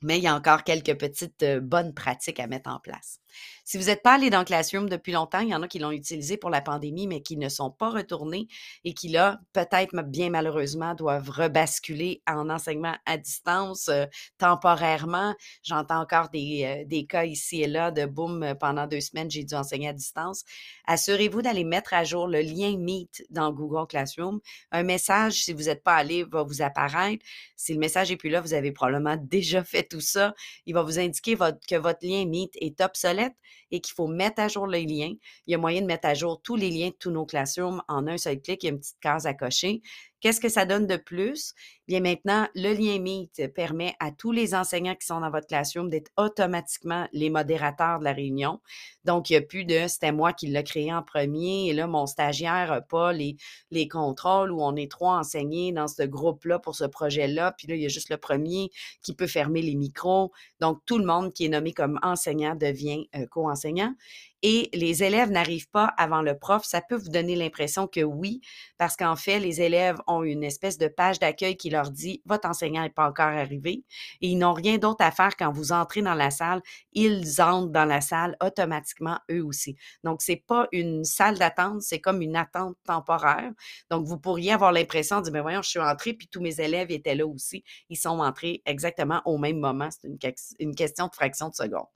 mais 0.01 0.17
il 0.17 0.23
y 0.23 0.27
a 0.27 0.35
encore 0.35 0.63
quelques 0.63 0.97
petites 0.97 1.45
bonnes 1.61 1.93
pratiques 1.93 2.39
à 2.39 2.47
mettre 2.47 2.69
en 2.69 2.79
place. 2.79 3.19
Si 3.63 3.77
vous 3.77 3.85
n'êtes 3.85 4.01
pas 4.01 4.15
allé 4.15 4.29
dans 4.29 4.43
Classroom 4.43 4.89
depuis 4.89 5.11
longtemps, 5.11 5.39
il 5.39 5.49
y 5.49 5.55
en 5.55 5.61
a 5.61 5.67
qui 5.67 5.79
l'ont 5.79 5.91
utilisé 5.91 6.37
pour 6.37 6.49
la 6.49 6.61
pandémie, 6.61 7.07
mais 7.07 7.21
qui 7.21 7.37
ne 7.37 7.49
sont 7.49 7.71
pas 7.71 7.89
retournés 7.89 8.47
et 8.83 8.93
qui, 8.93 9.09
là, 9.09 9.39
peut-être 9.53 9.95
bien 10.03 10.29
malheureusement, 10.29 10.95
doivent 10.95 11.29
rebasculer 11.29 12.21
en 12.27 12.49
enseignement 12.49 12.95
à 13.05 13.17
distance 13.17 13.89
temporairement. 14.37 15.35
J'entends 15.63 16.01
encore 16.01 16.29
des, 16.29 16.85
des, 16.87 17.05
cas 17.05 17.25
ici 17.25 17.61
et 17.61 17.67
là 17.67 17.91
de 17.91 18.05
boum, 18.05 18.55
pendant 18.59 18.87
deux 18.87 19.01
semaines, 19.01 19.29
j'ai 19.29 19.43
dû 19.43 19.55
enseigner 19.55 19.89
à 19.89 19.93
distance. 19.93 20.43
Assurez-vous 20.85 21.41
d'aller 21.41 21.63
mettre 21.63 21.93
à 21.93 22.03
jour 22.03 22.27
le 22.27 22.41
lien 22.41 22.77
Meet 22.77 23.23
dans 23.29 23.51
Google 23.51 23.87
Classroom. 23.87 24.39
Un 24.71 24.83
message, 24.83 25.43
si 25.43 25.53
vous 25.53 25.63
n'êtes 25.63 25.83
pas 25.83 25.95
allé, 25.95 26.23
va 26.23 26.43
vous 26.43 26.61
apparaître. 26.61 27.23
Si 27.55 27.73
le 27.73 27.79
message 27.79 28.09
n'est 28.09 28.17
plus 28.17 28.29
là, 28.29 28.41
vous 28.41 28.53
avez 28.53 28.71
probablement 28.71 29.17
déjà 29.17 29.63
fait 29.63 29.83
tout 29.83 30.01
ça. 30.01 30.33
Il 30.65 30.73
va 30.73 30.83
vous 30.83 30.99
indiquer 30.99 31.35
que 31.35 31.75
votre 31.75 32.05
lien 32.05 32.25
Meet 32.25 32.55
est 32.59 32.81
obsolète 32.81 33.20
лет 33.21 33.33
et 33.71 33.81
qu'il 33.81 33.93
faut 33.93 34.07
mettre 34.07 34.41
à 34.41 34.47
jour 34.47 34.67
les 34.67 34.85
liens. 34.85 35.13
Il 35.47 35.51
y 35.51 35.55
a 35.55 35.57
moyen 35.57 35.81
de 35.81 35.87
mettre 35.87 36.07
à 36.07 36.13
jour 36.13 36.41
tous 36.41 36.55
les 36.55 36.69
liens 36.69 36.89
de 36.89 36.95
tous 36.99 37.11
nos 37.11 37.25
classrooms 37.25 37.81
en 37.87 38.07
un 38.07 38.17
seul 38.17 38.41
clic. 38.41 38.63
Il 38.63 38.67
y 38.67 38.69
a 38.69 38.73
une 38.73 38.79
petite 38.79 38.99
case 38.99 39.25
à 39.25 39.33
cocher. 39.33 39.81
Qu'est-ce 40.21 40.39
que 40.39 40.49
ça 40.49 40.65
donne 40.65 40.85
de 40.85 40.97
plus? 40.97 41.55
Bien 41.87 41.99
maintenant, 41.99 42.47
le 42.53 42.73
lien 42.73 42.99
Meet 42.99 43.51
permet 43.55 43.95
à 43.99 44.11
tous 44.11 44.31
les 44.31 44.53
enseignants 44.53 44.93
qui 44.93 45.07
sont 45.07 45.19
dans 45.19 45.31
votre 45.31 45.47
classroom 45.47 45.89
d'être 45.89 46.11
automatiquement 46.15 47.07
les 47.11 47.31
modérateurs 47.31 47.97
de 47.97 48.03
la 48.03 48.13
réunion. 48.13 48.61
Donc, 49.03 49.29
il 49.29 49.33
n'y 49.33 49.37
a 49.37 49.41
plus 49.41 49.65
de 49.65 49.87
c'était 49.87 50.11
moi 50.11 50.31
qui 50.31 50.45
l'ai 50.45 50.63
créé 50.63 50.93
en 50.93 51.01
premier 51.01 51.69
et 51.69 51.73
là, 51.73 51.87
mon 51.87 52.05
stagiaire 52.05 52.69
n'a 52.69 52.81
pas 52.81 53.13
les, 53.13 53.35
les 53.71 53.87
contrôles 53.87 54.51
où 54.51 54.61
on 54.61 54.75
est 54.75 54.91
trois 54.91 55.17
enseignés 55.17 55.71
dans 55.71 55.87
ce 55.87 56.03
groupe-là 56.03 56.59
pour 56.59 56.75
ce 56.75 56.85
projet-là. 56.85 57.53
Puis 57.57 57.67
là, 57.67 57.73
il 57.73 57.81
y 57.81 57.85
a 57.85 57.89
juste 57.89 58.11
le 58.11 58.17
premier 58.17 58.69
qui 59.01 59.15
peut 59.15 59.27
fermer 59.27 59.63
les 59.63 59.75
micros. 59.75 60.31
Donc, 60.59 60.81
tout 60.85 60.99
le 60.99 61.05
monde 61.05 61.33
qui 61.33 61.45
est 61.45 61.49
nommé 61.49 61.73
comme 61.73 61.99
enseignant 62.03 62.53
devient 62.53 63.09
euh, 63.15 63.25
co-enseignant. 63.25 63.60
enseña 63.61 63.97
et 64.43 64.69
les 64.73 65.03
élèves 65.03 65.29
n'arrivent 65.29 65.69
pas 65.69 65.93
avant 65.97 66.21
le 66.21 66.37
prof, 66.37 66.63
ça 66.65 66.81
peut 66.81 66.95
vous 66.95 67.09
donner 67.09 67.35
l'impression 67.35 67.87
que 67.87 68.01
oui, 68.01 68.41
parce 68.77 68.95
qu'en 68.95 69.15
fait, 69.15 69.39
les 69.39 69.61
élèves 69.61 69.97
ont 70.07 70.23
une 70.23 70.43
espèce 70.43 70.77
de 70.77 70.87
page 70.87 71.19
d'accueil 71.19 71.57
qui 71.57 71.69
leur 71.69 71.91
dit 71.91 72.21
votre 72.25 72.47
enseignant 72.47 72.81
n'est 72.81 72.89
pas 72.89 73.07
encore 73.07 73.27
arrivé 73.27 73.83
et 74.21 74.29
ils 74.29 74.37
n'ont 74.37 74.53
rien 74.53 74.77
d'autre 74.77 75.03
à 75.03 75.11
faire 75.11 75.35
quand 75.37 75.51
vous 75.51 75.71
entrez 75.71 76.01
dans 76.01 76.15
la 76.15 76.31
salle, 76.31 76.61
ils 76.93 77.41
entrent 77.41 77.71
dans 77.71 77.85
la 77.85 78.01
salle 78.01 78.35
automatiquement 78.41 79.19
eux 79.29 79.43
aussi. 79.43 79.75
Donc 80.03 80.21
c'est 80.21 80.43
pas 80.47 80.67
une 80.71 81.03
salle 81.03 81.37
d'attente, 81.37 81.81
c'est 81.81 81.99
comme 81.99 82.21
une 82.21 82.35
attente 82.35 82.77
temporaire. 82.85 83.51
Donc 83.89 84.05
vous 84.07 84.17
pourriez 84.17 84.53
avoir 84.53 84.71
l'impression 84.71 85.19
de 85.19 85.25
dire 85.25 85.33
mais 85.33 85.41
voyons, 85.41 85.61
je 85.61 85.69
suis 85.69 85.79
entré 85.79 86.13
puis 86.13 86.27
tous 86.27 86.41
mes 86.41 86.59
élèves 86.59 86.91
étaient 86.91 87.15
là 87.15 87.27
aussi, 87.27 87.63
ils 87.89 87.97
sont 87.97 88.19
entrés 88.19 88.61
exactement 88.65 89.21
au 89.25 89.37
même 89.37 89.59
moment, 89.59 89.89
c'est 89.91 90.07
une, 90.07 90.17
une 90.59 90.75
question 90.75 91.07
de 91.07 91.13
fraction 91.13 91.49
de 91.49 91.55
seconde. 91.55 91.87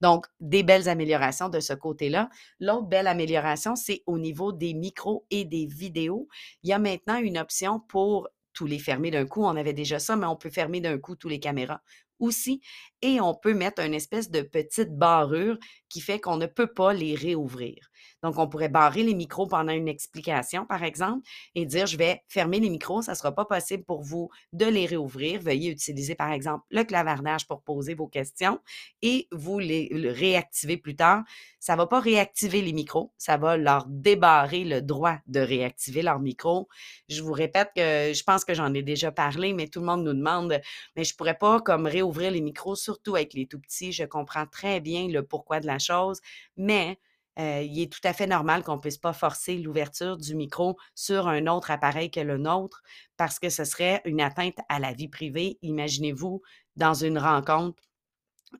Donc 0.00 0.26
des 0.40 0.62
belles 0.62 0.88
améliorations 0.88 1.48
de 1.48 1.60
ce 1.60 1.72
côté-là. 1.94 2.28
L'autre 2.58 2.86
belle 2.86 3.06
amélioration, 3.06 3.76
c'est 3.76 4.02
au 4.06 4.18
niveau 4.18 4.52
des 4.52 4.74
micros 4.74 5.24
et 5.30 5.44
des 5.44 5.66
vidéos. 5.66 6.28
Il 6.62 6.70
y 6.70 6.72
a 6.72 6.78
maintenant 6.78 7.18
une 7.18 7.38
option 7.38 7.80
pour 7.80 8.28
tous 8.52 8.66
les 8.66 8.78
fermer 8.78 9.10
d'un 9.10 9.26
coup. 9.26 9.44
On 9.44 9.56
avait 9.56 9.72
déjà 9.72 9.98
ça, 9.98 10.16
mais 10.16 10.26
on 10.26 10.36
peut 10.36 10.50
fermer 10.50 10.80
d'un 10.80 10.98
coup 10.98 11.16
tous 11.16 11.28
les 11.28 11.40
caméras 11.40 11.82
aussi. 12.18 12.60
Et 13.02 13.20
on 13.20 13.34
peut 13.34 13.54
mettre 13.54 13.82
une 13.82 13.94
espèce 13.94 14.30
de 14.30 14.42
petite 14.42 14.96
barrure 14.96 15.58
qui 15.88 16.00
fait 16.00 16.20
qu'on 16.20 16.36
ne 16.36 16.46
peut 16.46 16.72
pas 16.72 16.92
les 16.92 17.14
réouvrir. 17.14 17.90
Donc, 18.24 18.38
on 18.38 18.48
pourrait 18.48 18.70
barrer 18.70 19.02
les 19.02 19.12
micros 19.12 19.46
pendant 19.46 19.74
une 19.74 19.86
explication, 19.86 20.64
par 20.64 20.82
exemple, 20.82 21.28
et 21.54 21.66
dire, 21.66 21.84
je 21.84 21.98
vais 21.98 22.22
fermer 22.26 22.58
les 22.58 22.70
micros, 22.70 23.02
ça 23.02 23.12
ne 23.12 23.16
sera 23.18 23.32
pas 23.32 23.44
possible 23.44 23.84
pour 23.84 24.02
vous 24.02 24.30
de 24.54 24.64
les 24.64 24.86
réouvrir. 24.86 25.42
Veuillez 25.42 25.70
utiliser, 25.70 26.14
par 26.14 26.32
exemple, 26.32 26.64
le 26.70 26.84
clavardage 26.84 27.46
pour 27.46 27.60
poser 27.60 27.92
vos 27.92 28.06
questions 28.06 28.60
et 29.02 29.28
vous 29.30 29.58
les 29.58 29.90
réactiver 29.92 30.78
plus 30.78 30.96
tard. 30.96 31.24
Ça 31.60 31.74
ne 31.74 31.78
va 31.78 31.86
pas 31.86 32.00
réactiver 32.00 32.62
les 32.62 32.72
micros, 32.72 33.12
ça 33.18 33.36
va 33.36 33.58
leur 33.58 33.84
débarrer 33.88 34.64
le 34.64 34.80
droit 34.80 35.18
de 35.26 35.40
réactiver 35.40 36.00
leur 36.00 36.18
micro. 36.18 36.66
Je 37.10 37.22
vous 37.22 37.32
répète 37.32 37.72
que 37.76 38.14
je 38.14 38.22
pense 38.22 38.46
que 38.46 38.54
j'en 38.54 38.72
ai 38.72 38.82
déjà 38.82 39.12
parlé, 39.12 39.52
mais 39.52 39.68
tout 39.68 39.80
le 39.80 39.86
monde 39.86 40.02
nous 40.02 40.14
demande, 40.14 40.62
mais 40.96 41.04
je 41.04 41.12
ne 41.12 41.16
pourrais 41.18 41.36
pas 41.36 41.60
comme 41.60 41.86
réouvrir 41.86 42.30
les 42.30 42.40
micros, 42.40 42.74
surtout 42.74 43.16
avec 43.16 43.34
les 43.34 43.46
tout 43.46 43.60
petits. 43.60 43.92
Je 43.92 44.04
comprends 44.04 44.46
très 44.46 44.80
bien 44.80 45.08
le 45.08 45.22
pourquoi 45.22 45.60
de 45.60 45.66
la 45.66 45.78
chose, 45.78 46.22
mais 46.56 46.98
euh, 47.38 47.62
il 47.62 47.80
est 47.82 47.92
tout 47.92 48.00
à 48.04 48.12
fait 48.12 48.26
normal 48.26 48.62
qu'on 48.62 48.76
ne 48.76 48.80
puisse 48.80 48.98
pas 48.98 49.12
forcer 49.12 49.58
l'ouverture 49.58 50.16
du 50.16 50.34
micro 50.34 50.76
sur 50.94 51.28
un 51.28 51.46
autre 51.46 51.70
appareil 51.70 52.10
que 52.10 52.20
le 52.20 52.38
nôtre 52.38 52.82
parce 53.16 53.38
que 53.38 53.48
ce 53.48 53.64
serait 53.64 54.02
une 54.04 54.20
atteinte 54.20 54.58
à 54.68 54.78
la 54.78 54.92
vie 54.92 55.08
privée. 55.08 55.58
Imaginez-vous 55.62 56.42
dans 56.76 56.94
une 56.94 57.18
rencontre 57.18 57.82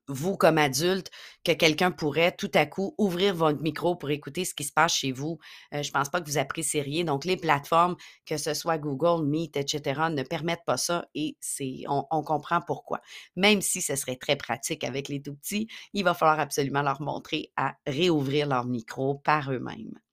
vous, 0.09 0.37
comme 0.37 0.59
adulte, 0.59 1.11
que 1.45 1.53
quelqu'un 1.53 1.91
pourrait 1.91 2.33
tout 2.33 2.51
à 2.55 2.67
coup 2.67 2.95
ouvrir 2.99 3.35
votre 3.35 3.61
micro 3.61 3.97
pour 3.97 4.11
écouter 4.11 4.45
ce 4.45 4.55
qui 4.55 4.65
se 4.65 4.73
passe 4.73 4.95
chez 4.95 5.13
vous. 5.13 5.39
Euh, 5.73 5.83
je 5.83 5.89
ne 5.89 5.93
pense 5.93 6.09
pas 6.09 6.21
que 6.21 6.29
vous 6.29 6.39
apprécieriez. 6.39 7.05
Donc, 7.05 7.25
les 7.25 7.37
plateformes, 7.37 7.97
que 8.27 8.37
ce 8.37 8.55
soit 8.55 8.79
Google, 8.79 9.27
Meet, 9.27 9.57
etc., 9.57 10.03
ne 10.11 10.23
permettent 10.23 10.65
pas 10.67 10.77
ça 10.77 11.07
et 11.15 11.37
c'est, 11.41 11.85
on, 11.89 12.07
on 12.11 12.23
comprend 12.23 12.61
pourquoi. 12.61 13.01
Même 13.37 13.61
si 13.61 13.83
ce 13.83 13.97
serait 13.97 14.17
très 14.17 14.37
pratique 14.37 14.85
avec 14.85 15.09
les 15.09 15.21
tout 15.23 15.35
petits, 15.35 15.69
il 15.93 16.05
va 16.05 16.15
falloir 16.15 16.41
absolument 16.41 16.83
leur 16.83 17.01
montrer 17.01 17.53
à 17.57 17.75
réouvrir 17.87 18.47
leur 18.47 18.65
micro 18.65 19.17
par 19.17 19.53
eux-mêmes. 19.53 20.04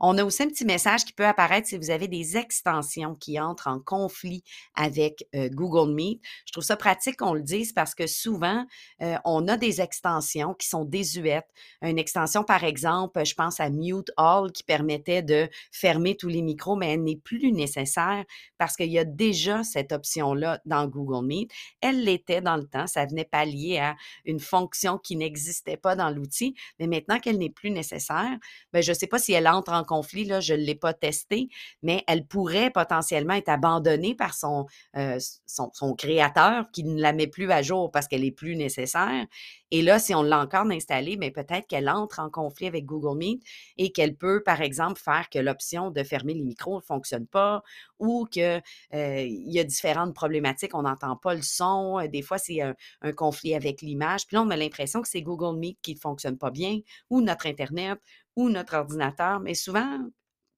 On 0.00 0.18
a 0.18 0.24
aussi 0.24 0.42
un 0.42 0.48
petit 0.48 0.64
message 0.64 1.04
qui 1.04 1.12
peut 1.12 1.26
apparaître 1.26 1.68
si 1.68 1.76
vous 1.76 1.90
avez 1.90 2.08
des 2.08 2.36
extensions 2.36 3.14
qui 3.14 3.38
entrent 3.40 3.68
en 3.68 3.80
conflit 3.80 4.42
avec 4.74 5.26
Google 5.34 5.94
Meet. 5.94 6.20
Je 6.46 6.52
trouve 6.52 6.64
ça 6.64 6.76
pratique 6.76 7.16
qu'on 7.18 7.34
le 7.34 7.42
dise 7.42 7.72
parce 7.72 7.94
que 7.94 8.06
souvent, 8.06 8.66
on 9.24 9.48
a 9.48 9.56
des 9.56 9.80
extensions 9.80 10.54
qui 10.54 10.68
sont 10.68 10.84
désuètes. 10.84 11.48
Une 11.82 11.98
extension, 11.98 12.44
par 12.44 12.64
exemple, 12.64 13.24
je 13.24 13.34
pense 13.34 13.60
à 13.60 13.70
Mute 13.70 14.10
All 14.16 14.52
qui 14.52 14.62
permettait 14.62 15.22
de 15.22 15.48
fermer 15.72 16.16
tous 16.16 16.28
les 16.28 16.42
micros, 16.42 16.76
mais 16.76 16.92
elle 16.92 17.04
n'est 17.04 17.16
plus 17.16 17.52
nécessaire 17.52 18.24
parce 18.58 18.76
qu'il 18.76 18.90
y 18.90 18.98
a 18.98 19.04
déjà 19.04 19.62
cette 19.64 19.92
option-là 19.92 20.60
dans 20.64 20.86
Google 20.86 21.26
Meet. 21.26 21.50
Elle 21.80 22.04
l'était 22.04 22.40
dans 22.40 22.56
le 22.56 22.66
temps, 22.66 22.86
ça 22.86 23.06
venait 23.06 23.24
pallier 23.24 23.78
à 23.78 23.96
une 24.24 24.40
fonction 24.40 24.98
qui 24.98 25.16
n'existait 25.16 25.76
pas 25.76 25.96
dans 25.96 26.10
l'outil, 26.10 26.54
mais 26.78 26.86
maintenant 26.86 27.18
qu'elle 27.18 27.38
n'est 27.38 27.50
plus 27.50 27.70
nécessaire, 27.70 28.36
ben, 28.72 28.82
je 28.82 28.90
ne 28.90 28.96
sais 28.96 29.06
pas 29.06 29.18
si 29.18 29.32
elle 29.32 29.46
entre 29.54 29.72
en 29.72 29.84
conflit, 29.84 30.24
là, 30.24 30.40
je 30.40 30.54
ne 30.54 30.60
l'ai 30.60 30.74
pas 30.74 30.94
testé, 30.94 31.48
mais 31.82 32.04
elle 32.06 32.26
pourrait 32.26 32.70
potentiellement 32.70 33.34
être 33.34 33.48
abandonnée 33.48 34.14
par 34.14 34.34
son, 34.34 34.66
euh, 34.96 35.18
créateur 35.96 36.70
qui 36.72 36.84
ne 36.84 37.00
la 37.00 37.12
met 37.12 37.26
plus 37.26 37.50
à 37.50 37.62
jour 37.62 37.90
parce 37.90 38.08
qu'elle 38.08 38.24
est 38.24 38.30
plus 38.30 38.56
nécessaire. 38.56 39.26
Et 39.70 39.82
là, 39.82 39.98
si 39.98 40.14
on 40.14 40.22
l'a 40.22 40.40
encore 40.40 40.66
installée, 40.70 41.16
mais 41.16 41.32
peut-être 41.32 41.66
qu'elle 41.66 41.88
entre 41.88 42.20
en 42.20 42.30
conflit 42.30 42.68
avec 42.68 42.84
Google 42.84 43.18
Meet 43.18 43.42
et 43.76 43.90
qu'elle 43.90 44.14
peut, 44.14 44.40
par 44.40 44.60
exemple, 44.60 45.00
faire 45.00 45.28
que 45.28 45.38
l'option 45.40 45.90
de 45.90 46.02
fermer 46.04 46.34
les 46.34 46.42
micros 46.42 46.76
ne 46.76 46.80
fonctionne 46.80 47.26
pas 47.26 47.62
ou 47.98 48.24
qu'il 48.30 48.62
euh, 48.94 49.26
y 49.26 49.58
a 49.58 49.64
différentes 49.64 50.14
problématiques, 50.14 50.74
on 50.74 50.82
n'entend 50.82 51.16
pas 51.16 51.34
le 51.34 51.42
son. 51.42 52.06
Des 52.06 52.22
fois, 52.22 52.38
c'est 52.38 52.60
un, 52.60 52.74
un, 53.02 53.12
conflit 53.12 53.54
avec 53.54 53.82
l'image. 53.82 54.26
Puis 54.26 54.36
là, 54.36 54.42
on 54.42 54.50
a 54.50 54.56
l'impression 54.56 55.02
que 55.02 55.08
c'est 55.08 55.22
Google 55.22 55.58
Meet 55.58 55.78
qui 55.82 55.94
ne 55.94 55.98
fonctionne 55.98 56.38
pas 56.38 56.50
bien 56.50 56.78
ou 57.10 57.20
notre 57.20 57.46
Internet 57.46 57.98
ou 58.36 58.48
notre 58.48 58.74
ordinateur, 58.76 59.40
mais 59.40 59.54
souvent, 59.54 60.00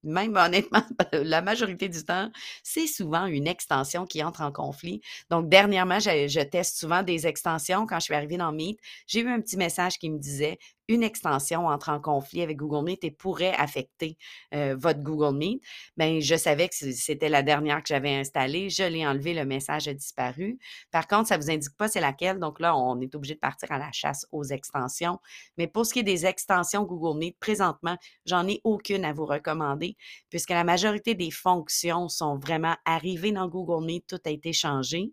même 0.03 0.37
honnêtement, 0.37 0.83
la 1.13 1.43
majorité 1.43 1.89
du 1.89 2.05
temps, 2.05 2.31
c'est 2.63 2.87
souvent 2.87 3.27
une 3.27 3.47
extension 3.47 4.07
qui 4.07 4.23
entre 4.23 4.43
en 4.43 4.53
conflit. 4.53 5.01
Donc, 5.31 5.49
dernièrement, 5.49 5.99
je, 5.99 6.43
teste 6.43 6.79
souvent 6.79 7.03
des 7.03 7.27
extensions. 7.27 7.87
Quand 7.87 7.99
je 7.99 8.05
suis 8.05 8.15
arrivée 8.15 8.37
dans 8.37 8.53
Meet, 8.53 8.79
j'ai 9.07 9.21
eu 9.21 9.29
un 9.29 9.41
petit 9.41 9.57
message 9.57 9.99
qui 9.99 10.11
me 10.11 10.19
disait 10.19 10.59
une 10.89 11.03
extension 11.03 11.67
entre 11.67 11.89
en 11.89 12.01
conflit 12.01 12.43
avec 12.43 12.57
Google 12.57 12.85
Meet 12.85 13.05
et 13.05 13.11
pourrait 13.11 13.55
affecter 13.55 14.17
euh, 14.55 14.77
votre 14.79 15.01
Google 15.01 15.37
Meet, 15.37 15.63
bien, 15.97 16.21
je 16.21 16.37
savais 16.37 16.69
que 16.69 16.75
c'était 16.75 17.29
la 17.29 17.43
dernière 17.43 17.83
que 17.83 17.89
j'avais 17.89 18.15
installée. 18.15 18.71
Je 18.71 18.85
l'ai 18.85 19.07
enlevé, 19.07 19.35
le 19.35 19.45
message 19.45 19.89
a 19.89 19.95
disparu. 19.95 20.59
Par 20.91 21.07
contre, 21.07 21.29
ça 21.29 21.37
ne 21.37 21.43
vous 21.43 21.51
indique 21.51 21.77
pas 21.77 21.89
c'est 21.89 22.01
laquelle. 22.01 22.39
Donc 22.39 22.61
là, 22.61 22.77
on 22.77 23.01
est 23.01 23.15
obligé 23.15 23.35
de 23.35 23.41
partir 23.41 23.73
à 23.73 23.79
la 23.79 23.91
chasse 23.93 24.27
aux 24.33 24.45
extensions. 24.45 25.19
Mais 25.57 25.67
pour 25.67 25.87
ce 25.87 25.93
qui 25.93 26.01
est 26.01 26.05
des 26.05 26.27
extensions 26.27 26.85
Google 26.85 27.19
Meet, 27.19 27.39
présentement, 27.39 27.97
j'en 28.25 28.47
ai 28.47 28.61
aucune 28.65 29.05
à 29.05 29.13
vous 29.13 29.27
recommander 29.27 29.97
puisque 30.31 30.51
la 30.51 30.65
majorité 30.65 31.15
des 31.15 31.31
fonctions 31.31 32.09
sont 32.09 32.39
vraiment 32.39 32.77
arrivées 32.85 33.33
dans 33.33 33.49
Google 33.49 33.85
Meet. 33.85 34.07
Tout 34.07 34.21
a 34.25 34.31
été 34.31 34.53
changé. 34.53 35.13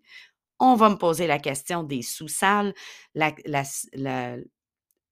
On 0.59 0.75
va 0.75 0.89
me 0.89 0.95
poser 0.95 1.27
la 1.27 1.39
question 1.39 1.83
des 1.83 2.01
sous-salles. 2.01 2.73
La, 3.15 3.33
la, 3.45 3.63
la, 3.93 4.37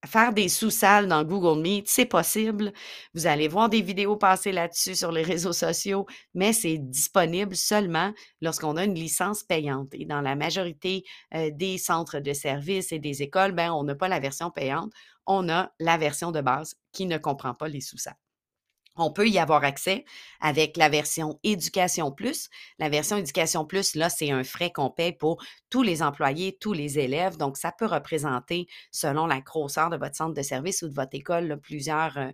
Faire 0.06 0.34
des 0.34 0.50
sous-salles 0.50 1.08
dans 1.08 1.24
Google 1.24 1.62
Meet, 1.62 1.88
c'est 1.88 2.06
possible. 2.06 2.74
Vous 3.14 3.28
allez 3.28 3.48
voir 3.48 3.70
des 3.70 3.82
vidéos 3.82 4.16
passer 4.18 4.52
là-dessus 4.52 4.96
sur 4.96 5.12
les 5.12 5.22
réseaux 5.32 5.54
sociaux, 5.54 6.08
mais 6.34 6.54
c'est 6.54 6.80
disponible 6.80 7.56
seulement 7.56 8.12
lorsqu'on 8.42 8.78
a 8.78 8.86
une 8.86 8.96
licence 8.96 9.44
payante. 9.44 9.90
Et 9.94 10.06
dans 10.06 10.22
la 10.22 10.36
majorité 10.36 11.04
euh, 11.36 11.52
des 11.54 11.78
centres 11.78 12.20
de 12.20 12.34
services 12.34 12.92
et 12.92 13.00
des 13.00 13.22
écoles, 13.22 13.52
ben, 13.52 13.72
on 13.72 13.84
n'a 13.84 13.96
pas 13.96 14.08
la 14.08 14.20
version 14.20 14.50
payante, 14.50 14.92
on 15.28 15.50
a 15.50 15.72
la 15.80 15.98
version 15.98 16.32
de 16.32 16.42
base 16.42 16.76
qui 16.92 17.06
ne 17.06 17.18
comprend 17.18 17.54
pas 17.54 17.68
les 17.68 17.82
sous-salles. 17.82 18.16
On 19.02 19.12
peut 19.12 19.28
y 19.28 19.40
avoir 19.40 19.64
accès 19.64 20.06
avec 20.40 20.78
la 20.78 20.90
version 20.90 21.40
Éducation 21.44 22.12
Plus. 22.12 22.50
La 22.80 22.90
version 22.90 23.18
Éducation 23.18 23.66
Plus, 23.66 23.96
là, 23.96 24.10
c'est 24.10 24.32
un 24.32 24.44
frais 24.44 24.72
qu'on 24.72 24.90
paye 24.90 25.14
pour 25.14 25.44
tous 25.70 25.82
les 25.82 26.04
employés, 26.04 26.58
tous 26.60 26.74
les 26.74 27.00
élèves. 27.00 27.38
Donc, 27.38 27.58
ça 27.58 27.72
peut 27.72 27.88
représenter, 27.88 28.68
selon 28.92 29.26
la 29.26 29.42
grosseur 29.42 29.90
de 29.90 29.98
votre 29.98 30.16
centre 30.16 30.34
de 30.34 30.42
service 30.42 30.84
ou 30.84 30.88
de 30.88 30.94
votre 30.94 31.16
école, 31.16 31.60
plusieurs 31.62 32.18
euh, 32.18 32.32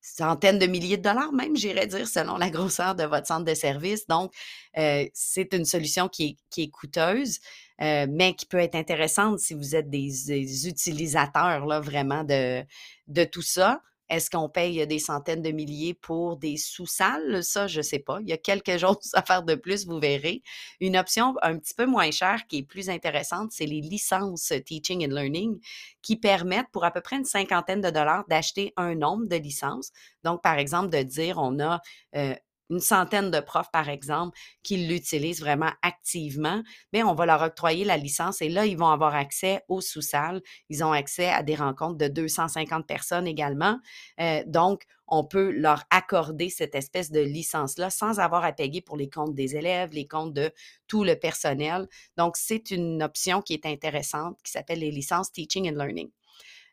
centaines 0.00 0.58
de 0.58 0.66
milliers 0.66 0.96
de 0.96 1.02
dollars, 1.02 1.32
même, 1.32 1.56
j'irais 1.56 1.86
dire, 1.86 2.08
selon 2.08 2.36
la 2.36 2.50
grosseur 2.50 2.94
de 2.94 3.04
votre 3.04 3.26
centre 3.26 3.44
de 3.44 3.54
service. 3.54 4.06
Donc, 4.06 4.32
euh, 4.78 5.06
c'est 5.12 5.52
une 5.52 5.64
solution 5.64 6.08
qui 6.08 6.38
est, 6.56 6.68
coûteuse, 6.70 7.40
euh, 7.82 8.06
mais 8.08 8.34
qui 8.34 8.46
peut 8.46 8.58
être 8.58 8.74
intéressante 8.74 9.38
si 9.38 9.54
vous 9.54 9.76
êtes 9.76 9.90
des, 9.90 10.66
utilisateurs, 10.66 11.66
là, 11.66 11.80
vraiment, 11.80 12.24
de, 12.24 12.64
de 13.08 13.24
tout 13.24 13.42
ça. 13.42 13.82
Est-ce 14.10 14.28
qu'on 14.28 14.48
paye 14.48 14.86
des 14.86 14.98
centaines 14.98 15.40
de 15.40 15.50
milliers 15.50 15.94
pour 15.94 16.36
des 16.36 16.56
sous-salles? 16.56 17.42
Ça, 17.44 17.68
je 17.68 17.78
ne 17.78 17.82
sais 17.82 18.00
pas. 18.00 18.18
Il 18.20 18.28
y 18.28 18.32
a 18.32 18.36
quelque 18.36 18.76
chose 18.78 19.10
à 19.14 19.22
faire 19.22 19.44
de 19.44 19.54
plus, 19.54 19.86
vous 19.86 20.00
verrez. 20.00 20.42
Une 20.80 20.96
option 20.96 21.34
un 21.42 21.58
petit 21.58 21.74
peu 21.74 21.86
moins 21.86 22.10
chère 22.10 22.46
qui 22.48 22.58
est 22.58 22.62
plus 22.62 22.90
intéressante, 22.90 23.52
c'est 23.52 23.66
les 23.66 23.80
licences 23.80 24.52
Teaching 24.66 25.06
and 25.06 25.14
Learning 25.14 25.60
qui 26.02 26.16
permettent 26.16 26.70
pour 26.72 26.84
à 26.84 26.90
peu 26.90 27.00
près 27.00 27.16
une 27.16 27.24
cinquantaine 27.24 27.80
de 27.80 27.90
dollars 27.90 28.24
d'acheter 28.28 28.72
un 28.76 28.94
nombre 28.96 29.26
de 29.26 29.36
licences. 29.36 29.92
Donc, 30.24 30.42
par 30.42 30.58
exemple, 30.58 30.90
de 30.90 31.02
dire 31.02 31.38
on 31.38 31.60
a 31.60 31.80
euh, 32.16 32.34
une 32.70 32.80
centaine 32.80 33.30
de 33.30 33.40
profs, 33.40 33.70
par 33.70 33.88
exemple, 33.88 34.38
qui 34.62 34.76
l'utilisent 34.86 35.40
vraiment 35.40 35.70
activement, 35.82 36.62
mais 36.92 37.02
on 37.02 37.14
va 37.14 37.26
leur 37.26 37.42
octroyer 37.42 37.84
la 37.84 37.96
licence 37.96 38.40
et 38.40 38.48
là, 38.48 38.66
ils 38.66 38.78
vont 38.78 38.88
avoir 38.88 39.14
accès 39.14 39.62
aux 39.68 39.80
sous-salles. 39.80 40.40
Ils 40.68 40.84
ont 40.84 40.92
accès 40.92 41.28
à 41.28 41.42
des 41.42 41.54
rencontres 41.54 41.98
de 41.98 42.08
250 42.08 42.86
personnes 42.86 43.26
également. 43.26 43.78
Euh, 44.20 44.42
donc, 44.46 44.84
on 45.10 45.24
peut 45.24 45.50
leur 45.50 45.82
accorder 45.90 46.48
cette 46.48 46.76
espèce 46.76 47.10
de 47.10 47.20
licence-là 47.20 47.90
sans 47.90 48.20
avoir 48.20 48.44
à 48.44 48.52
payer 48.52 48.80
pour 48.80 48.96
les 48.96 49.10
comptes 49.10 49.34
des 49.34 49.56
élèves, 49.56 49.90
les 49.92 50.06
comptes 50.06 50.32
de 50.32 50.52
tout 50.86 51.02
le 51.02 51.16
personnel. 51.16 51.88
Donc, 52.16 52.36
c'est 52.36 52.70
une 52.70 53.02
option 53.02 53.42
qui 53.42 53.54
est 53.54 53.66
intéressante 53.66 54.38
qui 54.44 54.52
s'appelle 54.52 54.78
les 54.78 54.92
licences 54.92 55.32
Teaching 55.32 55.68
and 55.68 55.76
Learning. 55.76 56.10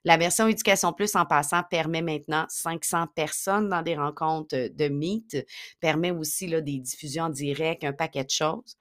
La 0.03 0.17
version 0.17 0.47
Éducation 0.47 0.93
Plus, 0.93 1.15
en 1.15 1.25
passant, 1.25 1.63
permet 1.69 2.01
maintenant 2.01 2.45
500 2.49 3.07
personnes 3.15 3.69
dans 3.69 3.81
des 3.81 3.95
rencontres 3.95 4.69
de 4.73 4.87
Meet, 4.87 5.45
permet 5.79 6.11
aussi 6.11 6.47
là, 6.47 6.61
des 6.61 6.79
diffusions 6.79 7.25
en 7.25 7.29
direct, 7.29 7.83
un 7.83 7.93
paquet 7.93 8.23
de 8.23 8.29
choses. 8.29 8.77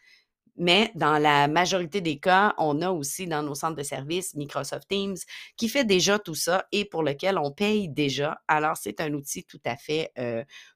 Mais 0.59 0.91
dans 0.95 1.19
la 1.19 1.49
majorité 1.49 2.01
des 2.01 2.19
cas, 2.19 2.55
on 2.57 2.81
a 2.81 2.91
aussi 2.91 3.27
dans 3.27 3.43
nos 3.43 3.55
centres 3.55 3.77
de 3.77 3.83
services 3.83 4.35
Microsoft 4.35 4.89
Teams 4.89 5.17
qui 5.57 5.69
fait 5.69 5.85
déjà 5.85 6.19
tout 6.19 6.35
ça 6.35 6.67
et 6.73 6.87
pour 6.87 7.03
lequel 7.03 7.37
on 7.37 7.53
paye 7.53 7.91
déjà. 7.91 8.41
Alors, 8.49 8.77
c'est 8.79 9.03
un 9.03 9.13
outil 9.13 9.45
tout 9.45 9.61
à 9.67 9.77
fait 9.77 10.13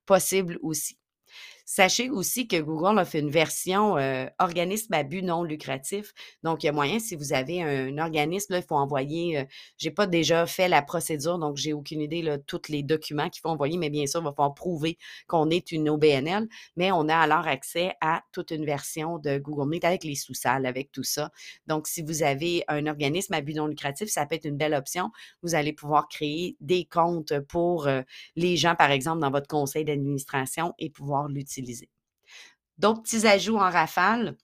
possible 0.05 0.59
aussi. 0.63 1.00
Sachez 1.73 2.11
aussi 2.11 2.49
que 2.49 2.61
Google 2.61 2.99
a 2.99 3.05
fait 3.05 3.21
une 3.21 3.31
version 3.31 3.97
euh, 3.97 4.27
organisme 4.41 4.93
à 4.93 5.05
but 5.05 5.23
non 5.23 5.45
lucratif. 5.45 6.13
Donc, 6.43 6.65
il 6.65 6.67
y 6.67 6.69
a 6.69 6.73
moyen, 6.73 6.99
si 6.99 7.15
vous 7.15 7.33
avez 7.33 7.63
un, 7.63 7.97
organisme, 7.99 8.57
il 8.57 8.63
faut 8.65 8.75
envoyer, 8.75 9.39
euh, 9.39 9.45
je 9.79 9.87
n'ai 9.87 9.95
pas 9.95 10.09
déjà 10.09 10.47
fait 10.47 10.67
la 10.67 10.83
procédure, 10.83 11.39
donc 11.39 11.59
j'ai 11.59 11.73
aucune 11.73 12.01
idée 12.01 12.23
de 12.23 12.39
tous 12.45 12.63
les 12.71 12.83
documents 12.83 13.31
qu'il 13.31 13.41
faut 13.41 13.51
envoyer, 13.51 13.79
mais 13.79 13.89
bien 13.89 14.05
sûr, 14.09 14.19
il 14.19 14.25
va 14.25 14.33
falloir 14.33 14.53
prouver 14.53 14.99
qu'on 15.29 15.49
est 15.49 15.71
une 15.71 15.89
OBNL, 15.89 16.49
mais 16.75 16.91
on 16.91 17.09
a 17.09 17.17
alors 17.17 17.47
accès 17.47 17.93
à 18.01 18.25
toute 18.33 18.51
une 18.51 18.65
version 18.65 19.21
de 19.21 19.39
Google 19.39 19.71
Meet 19.71 19.85
avec 19.85 20.03
les 20.03 20.17
sous-salles, 20.17 20.67
avec 20.67 20.91
tout 20.91 21.05
ça. 21.05 21.31
Donc, 21.69 21.87
si 21.87 22.03
vous 22.03 22.25
avez 22.25 22.65
un 22.67 22.89
organisme 22.89 23.35
à 23.35 23.43
but 23.43 23.55
non 23.55 23.69
lucratif, 23.69 24.09
ça 24.09 24.27
peut 24.27 24.35
être 24.35 24.45
une 24.45 24.57
belle 24.57 24.75
option. 24.75 25.13
Vous 25.45 25.55
allez 25.55 25.73
pouvoir 25.73 26.09
créer 26.09 26.57
des 26.61 26.85
comptes 26.85 27.39
pour 27.49 27.87
euh, 27.87 28.03
les 28.35 28.57
gens, 28.57 28.75
par 28.75 28.91
exemple, 28.91 29.21
dans 29.21 29.31
votre 29.31 29.47
conseil 29.47 29.85
d'administration 29.85 30.75
et 30.81 30.91
pouvoir 30.91 31.29
l'utiliser 31.29 31.60
D'autres 32.79 33.03
petits 33.03 33.27
ajouts 33.27 33.57
en 33.57 33.71
rafale 33.71 34.37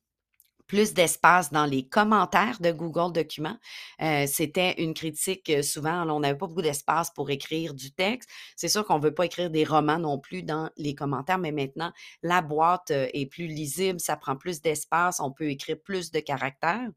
plus 0.66 0.94
d'espace 0.94 1.52
dans 1.52 1.64
les 1.64 1.87
commentaires 1.87 2.61
de 2.61 2.73
Google 2.73 3.12
Documents. 3.12 3.58
Euh, 4.02 4.26
c'était 4.26 4.82
une 4.82 4.94
critique 4.94 5.49
euh, 5.50 5.62
souvent, 5.62 6.08
on 6.11 6.20
n'avait 6.20 6.37
pas 6.37 6.46
beaucoup 6.46 6.62
d'espace 6.62 7.11
pour 7.11 7.30
écrire 7.30 7.75
du 7.75 7.92
texte. 7.92 8.28
C'est 8.56 8.68
sûr 8.68 8.85
qu'on 8.85 8.99
ne 8.99 9.02
veut 9.02 9.14
pas 9.14 9.26
écrire 9.26 9.50
des 9.50 9.64
romans 9.64 9.99
non 9.99 10.18
plus 10.18 10.42
dans 10.42 10.70
les 10.76 10.94
commentaires, 10.94 11.38
mais 11.38 11.52
maintenant, 11.52 11.92
la 12.23 12.42
boîte 12.42 12.90
euh, 12.90 13.08
est 13.12 13.26
plus 13.26 13.46
lisible, 13.46 14.00
ça 14.00 14.16
prend 14.16 14.37
plus 14.37 14.61
d'espace, 14.61 15.20
on 15.20 15.30
peut 15.30 15.50
écrire 15.50 15.76
plus 15.82 16.11
de 16.11 16.20
caractères. 16.20 16.88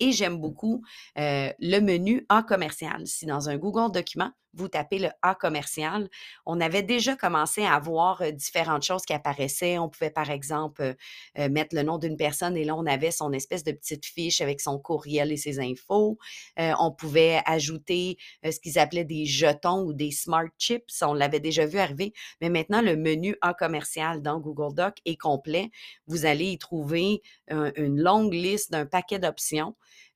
Et 0.00 0.12
j'aime 0.12 0.38
beaucoup 0.38 0.84
le 1.16 1.80
menu 1.80 2.24
A 2.28 2.44
commercial. 2.44 3.04
Si 3.08 3.26
dans 3.26 3.48
un 3.48 3.56
Google 3.56 3.90
document, 3.90 4.30
vous 4.54 4.68
tapez 4.68 4.98
le 4.98 5.08
A 5.22 5.34
commercial, 5.34 6.08
on 6.46 6.60
avait 6.60 6.82
déjà 6.82 7.16
commencé 7.16 7.64
à 7.64 7.78
voir 7.78 8.22
différentes 8.32 8.82
choses 8.82 9.04
qui 9.04 9.12
apparaissaient. 9.12 9.78
On 9.78 9.88
pouvait, 9.88 10.10
par 10.10 10.30
exemple, 10.30 10.94
mettre 11.36 11.74
le 11.74 11.82
nom 11.82 11.98
d'une 11.98 12.16
personne 12.16 12.56
et 12.56 12.64
là, 12.64 12.74
on 12.76 12.86
avait 12.86 13.10
son 13.10 13.32
espèce 13.32 13.64
de 13.64 13.72
petite 13.72 14.06
fiche 14.06 14.40
avec 14.40 14.60
son 14.60 14.78
courriel 14.78 15.32
et 15.32 15.36
ses 15.36 15.60
infos. 15.60 16.18
on 16.56 16.92
pouvait 16.92 17.40
ajouter 17.46 18.16
ce 18.44 18.58
qu'ils 18.60 18.78
appelaient 18.78 19.04
des 19.04 19.26
jetons 19.26 19.82
ou 19.82 19.92
des 19.92 20.10
smart 20.10 20.48
chips. 20.58 21.02
On 21.02 21.14
l'avait 21.14 21.40
déjà 21.40 21.66
vu 21.66 21.78
arriver. 21.78 22.12
Mais 22.40 22.48
maintenant, 22.48 22.82
le 22.82 22.96
menu 22.96 23.36
A 23.40 23.54
commercial 23.54 24.22
dans 24.22 24.40
Google 24.40 24.74
Doc 24.74 24.96
est 25.04 25.16
complet. 25.16 25.70
Vous 26.06 26.26
allez 26.26 26.46
y 26.46 26.58
trouver 26.58 27.22
une 27.48 28.00
longue 28.00 28.34
liste 28.34 28.72
d'un 28.72 28.86
paquet 28.86 29.18
d'options. 29.18 29.74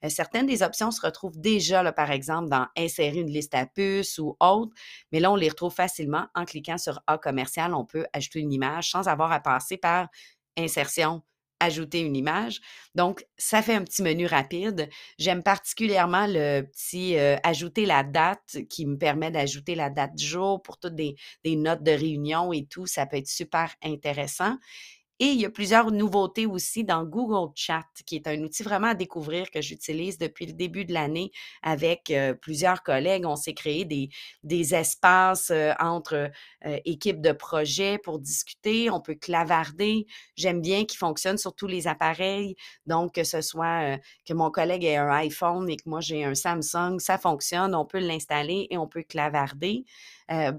Certaines 0.08 0.46
des 0.46 0.62
options 0.62 0.90
se 0.90 1.00
retrouvent 1.00 1.38
déjà, 1.38 1.92
par 1.92 2.10
exemple, 2.10 2.48
dans 2.48 2.66
insérer 2.76 3.18
une 3.18 3.30
liste 3.30 3.54
à 3.54 3.66
puces 3.66 4.18
ou 4.18 4.36
autres, 4.40 4.72
mais 5.12 5.20
là, 5.20 5.30
on 5.30 5.36
les 5.36 5.48
retrouve 5.48 5.72
facilement 5.74 6.26
en 6.34 6.44
cliquant 6.44 6.78
sur 6.78 7.00
A 7.06 7.18
commercial. 7.18 7.74
On 7.74 7.84
peut 7.84 8.06
ajouter 8.12 8.40
une 8.40 8.52
image 8.52 8.90
sans 8.90 9.08
avoir 9.08 9.32
à 9.32 9.40
passer 9.40 9.76
par 9.76 10.08
insertion, 10.56 11.22
ajouter 11.60 12.00
une 12.00 12.16
image. 12.16 12.60
Donc, 12.94 13.24
ça 13.38 13.62
fait 13.62 13.74
un 13.74 13.84
petit 13.84 14.02
menu 14.02 14.26
rapide. 14.26 14.88
J'aime 15.18 15.42
particulièrement 15.42 16.26
le 16.26 16.62
petit 16.62 17.16
euh, 17.16 17.36
ajouter 17.44 17.86
la 17.86 18.02
date 18.02 18.58
qui 18.68 18.84
me 18.86 18.98
permet 18.98 19.30
d'ajouter 19.30 19.74
la 19.74 19.88
date 19.88 20.18
jour 20.18 20.60
pour 20.62 20.78
toutes 20.78 20.96
des, 20.96 21.14
des 21.44 21.56
notes 21.56 21.82
de 21.82 21.92
réunion 21.92 22.52
et 22.52 22.66
tout. 22.66 22.86
Ça 22.86 23.06
peut 23.06 23.16
être 23.16 23.28
super 23.28 23.74
intéressant. 23.82 24.56
Et 25.22 25.26
il 25.26 25.40
y 25.40 25.44
a 25.44 25.50
plusieurs 25.50 25.92
nouveautés 25.92 26.46
aussi 26.46 26.82
dans 26.82 27.04
Google 27.04 27.52
Chat, 27.54 27.86
qui 28.06 28.16
est 28.16 28.26
un 28.26 28.42
outil 28.42 28.64
vraiment 28.64 28.88
à 28.88 28.94
découvrir 28.94 29.52
que 29.52 29.60
j'utilise 29.60 30.18
depuis 30.18 30.46
le 30.46 30.52
début 30.52 30.84
de 30.84 30.92
l'année 30.92 31.30
avec 31.62 32.10
euh, 32.10 32.34
plusieurs 32.34 32.82
collègues. 32.82 33.24
On 33.24 33.36
s'est 33.36 33.54
créé 33.54 33.84
des, 33.84 34.08
des 34.42 34.74
espaces 34.74 35.52
euh, 35.52 35.74
entre 35.78 36.32
euh, 36.66 36.78
équipes 36.84 37.20
de 37.20 37.30
projet 37.30 37.98
pour 37.98 38.18
discuter. 38.18 38.90
On 38.90 39.00
peut 39.00 39.14
clavarder. 39.14 40.08
J'aime 40.34 40.60
bien 40.60 40.86
qu'il 40.86 40.98
fonctionne 40.98 41.38
sur 41.38 41.54
tous 41.54 41.68
les 41.68 41.86
appareils. 41.86 42.56
Donc, 42.86 43.14
que 43.14 43.22
ce 43.22 43.42
soit 43.42 44.00
que 44.26 44.34
mon 44.34 44.50
collègue 44.50 44.82
ait 44.82 44.96
un 44.96 45.08
iPhone 45.08 45.70
et 45.70 45.76
que 45.76 45.88
moi 45.88 46.00
j'ai 46.00 46.24
un 46.24 46.34
Samsung, 46.34 46.98
ça 46.98 47.16
fonctionne. 47.16 47.76
On 47.76 47.86
peut 47.86 48.00
l'installer 48.00 48.66
et 48.70 48.76
on 48.76 48.88
peut 48.88 49.04
clavarder. 49.04 49.84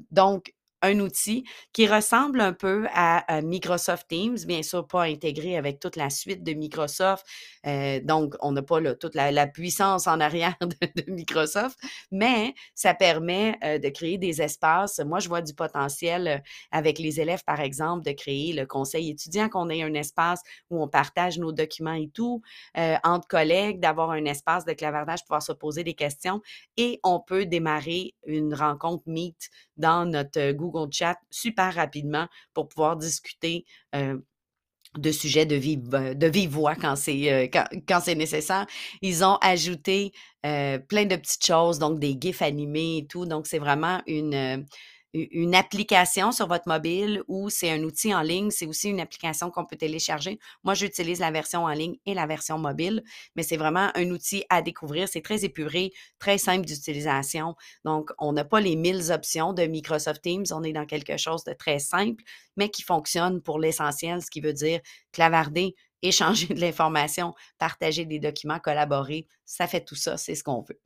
donc, 0.10 0.54
un 0.84 1.00
outil 1.00 1.46
qui 1.72 1.88
ressemble 1.88 2.41
un 2.41 2.54
peu 2.54 2.86
à, 2.93 3.41
Microsoft 3.41 4.08
Teams, 4.10 4.38
bien 4.46 4.62
sûr 4.62 4.86
pas 4.86 5.04
intégré 5.04 5.58
avec 5.58 5.80
toute 5.80 5.96
la 5.96 6.10
suite 6.10 6.43
de 6.43 6.54
Microsoft. 6.54 7.26
Euh, 7.65 8.00
donc, 8.04 8.36
on 8.41 8.52
n'a 8.52 8.62
pas 8.62 8.80
toute 8.96 9.15
la, 9.15 9.48
puissance 9.48 10.08
en 10.08 10.19
arrière 10.19 10.56
de, 10.62 11.12
Microsoft, 11.12 11.80
mais 12.12 12.54
ça 12.76 12.93
permet 12.93 13.58
euh, 13.63 13.80
de 13.80 13.89
créer 13.89 14.17
des 14.17 14.41
espaces. 14.41 15.00
Moi, 15.00 15.19
je 15.19 15.30
vois 15.30 15.41
du 15.41 15.54
potentiel 15.54 16.28
euh, 16.28 16.38
avec 16.72 17.00
les 17.00 17.19
élèves, 17.22 17.43
par 17.46 17.62
exemple, 17.62 18.06
de 18.06 18.12
créer 18.12 18.54
le 18.54 18.65
conseil 18.65 19.10
étudiant, 19.10 19.50
qu'on 19.50 19.69
ait 19.69 19.84
un 19.84 19.93
espace 19.93 20.41
où 20.69 20.82
on 20.82 20.88
partage 20.88 21.39
nos 21.39 21.52
documents 21.52 21.93
et 21.93 22.10
tout, 22.13 22.41
entre 23.04 23.28
collègues, 23.28 23.80
d'avoir 23.80 24.12
un 24.12 24.26
espace 24.26 24.65
de 24.65 24.74
clavardage 24.74 25.19
pour 25.19 25.28
pouvoir 25.28 25.43
se 25.43 25.54
poser 25.54 25.84
des 25.84 25.93
questions 25.93 26.41
et 26.78 27.00
on 27.04 27.19
peut 27.19 27.46
démarrer 27.46 28.13
une 28.26 28.54
rencontre 28.54 29.04
Meet 29.06 29.50
dans 29.78 30.06
notre 30.06 30.52
Google 30.52 30.73
Chat 30.92 31.18
super 31.30 31.74
rapidement 31.74 32.28
pour 32.54 32.68
pouvoir 32.68 32.98
discuter 32.98 33.66
de 34.98 35.12
sujets 35.12 35.46
de 35.46 35.56
vive, 35.56 35.90
de 35.90 36.28
vive 36.28 36.52
voix 36.52 36.76
quand 36.76 36.96
c'est 36.96 37.50
quand, 37.88 38.00
c'est 38.00 38.16
nécessaire. 38.16 38.66
Ils 39.02 39.24
ont 39.24 39.38
ajouté 39.42 40.12
plein 40.42 41.06
de 41.06 41.16
petites 41.16 41.46
choses, 41.46 41.80
donc 41.80 42.00
des 42.00 42.16
gifs 42.20 42.42
animés 42.42 42.98
et 42.98 43.08
tout. 43.08 43.26
Donc, 43.26 43.48
c'est 43.48 43.60
vraiment 43.60 44.02
une, 44.08 44.66
une 45.13 45.54
application 45.54 46.32
sur 46.32 46.47
votre 46.47 46.67
mobile 46.67 47.23
ou 47.28 47.49
c'est 47.49 47.69
un 47.69 47.84
outil 47.84 48.13
en 48.15 48.21
ligne. 48.21 48.49
C'est 48.49 48.65
aussi 48.65 48.89
une 48.89 48.99
application 48.99 49.52
qu'on 49.52 49.65
peut 49.65 49.76
télécharger. 49.76 50.39
Moi, 50.63 50.73
j'utilise 50.73 51.19
la 51.19 51.32
version 51.32 51.65
en 51.65 51.71
ligne 51.71 51.97
et 52.06 52.13
la 52.13 52.26
version 52.26 52.58
mobile, 52.58 53.04
mais 53.36 53.43
c'est 53.43 53.58
vraiment 53.58 53.91
un 53.95 54.10
outil 54.10 54.43
à 54.49 54.62
découvrir. 54.62 55.08
C'est 55.08 55.21
très 55.21 55.45
épuré, 55.45 55.91
très 56.19 56.38
simple 56.38 56.65
d'utilisation. 56.65 57.56
Donc, 57.86 58.12
on 58.17 58.34
n'a 58.34 58.43
pas 58.43 58.60
les 58.60 58.76
mille 58.76 59.12
options 59.12 59.54
de 59.54 59.63
Microsoft 59.63 60.21
Teams. 60.23 60.45
On 60.52 60.63
est 60.63 60.73
dans 60.73 60.86
quelque 60.86 61.17
chose 61.17 61.43
de 61.43 61.54
très 61.54 61.80
simple, 61.80 62.23
mais 62.58 62.69
qui 62.69 62.82
fonctionne 62.82 63.41
pour 63.41 63.60
l'essentiel, 63.60 64.21
ce 64.21 64.32
qui 64.32 64.41
veut 64.41 64.54
dire 64.54 64.80
clavarder, 65.12 65.76
échanger 66.02 66.47
de 66.54 66.60
l'information, 66.60 67.34
partager 67.60 68.06
des 68.06 68.19
documents, 68.19 68.60
collaborer. 68.60 69.28
Ça 69.45 69.67
fait 69.67 69.84
tout 69.84 69.95
ça, 69.95 70.17
c'est 70.17 70.36
ce 70.36 70.43
qu'on 70.43 70.62
veut. 70.62 70.80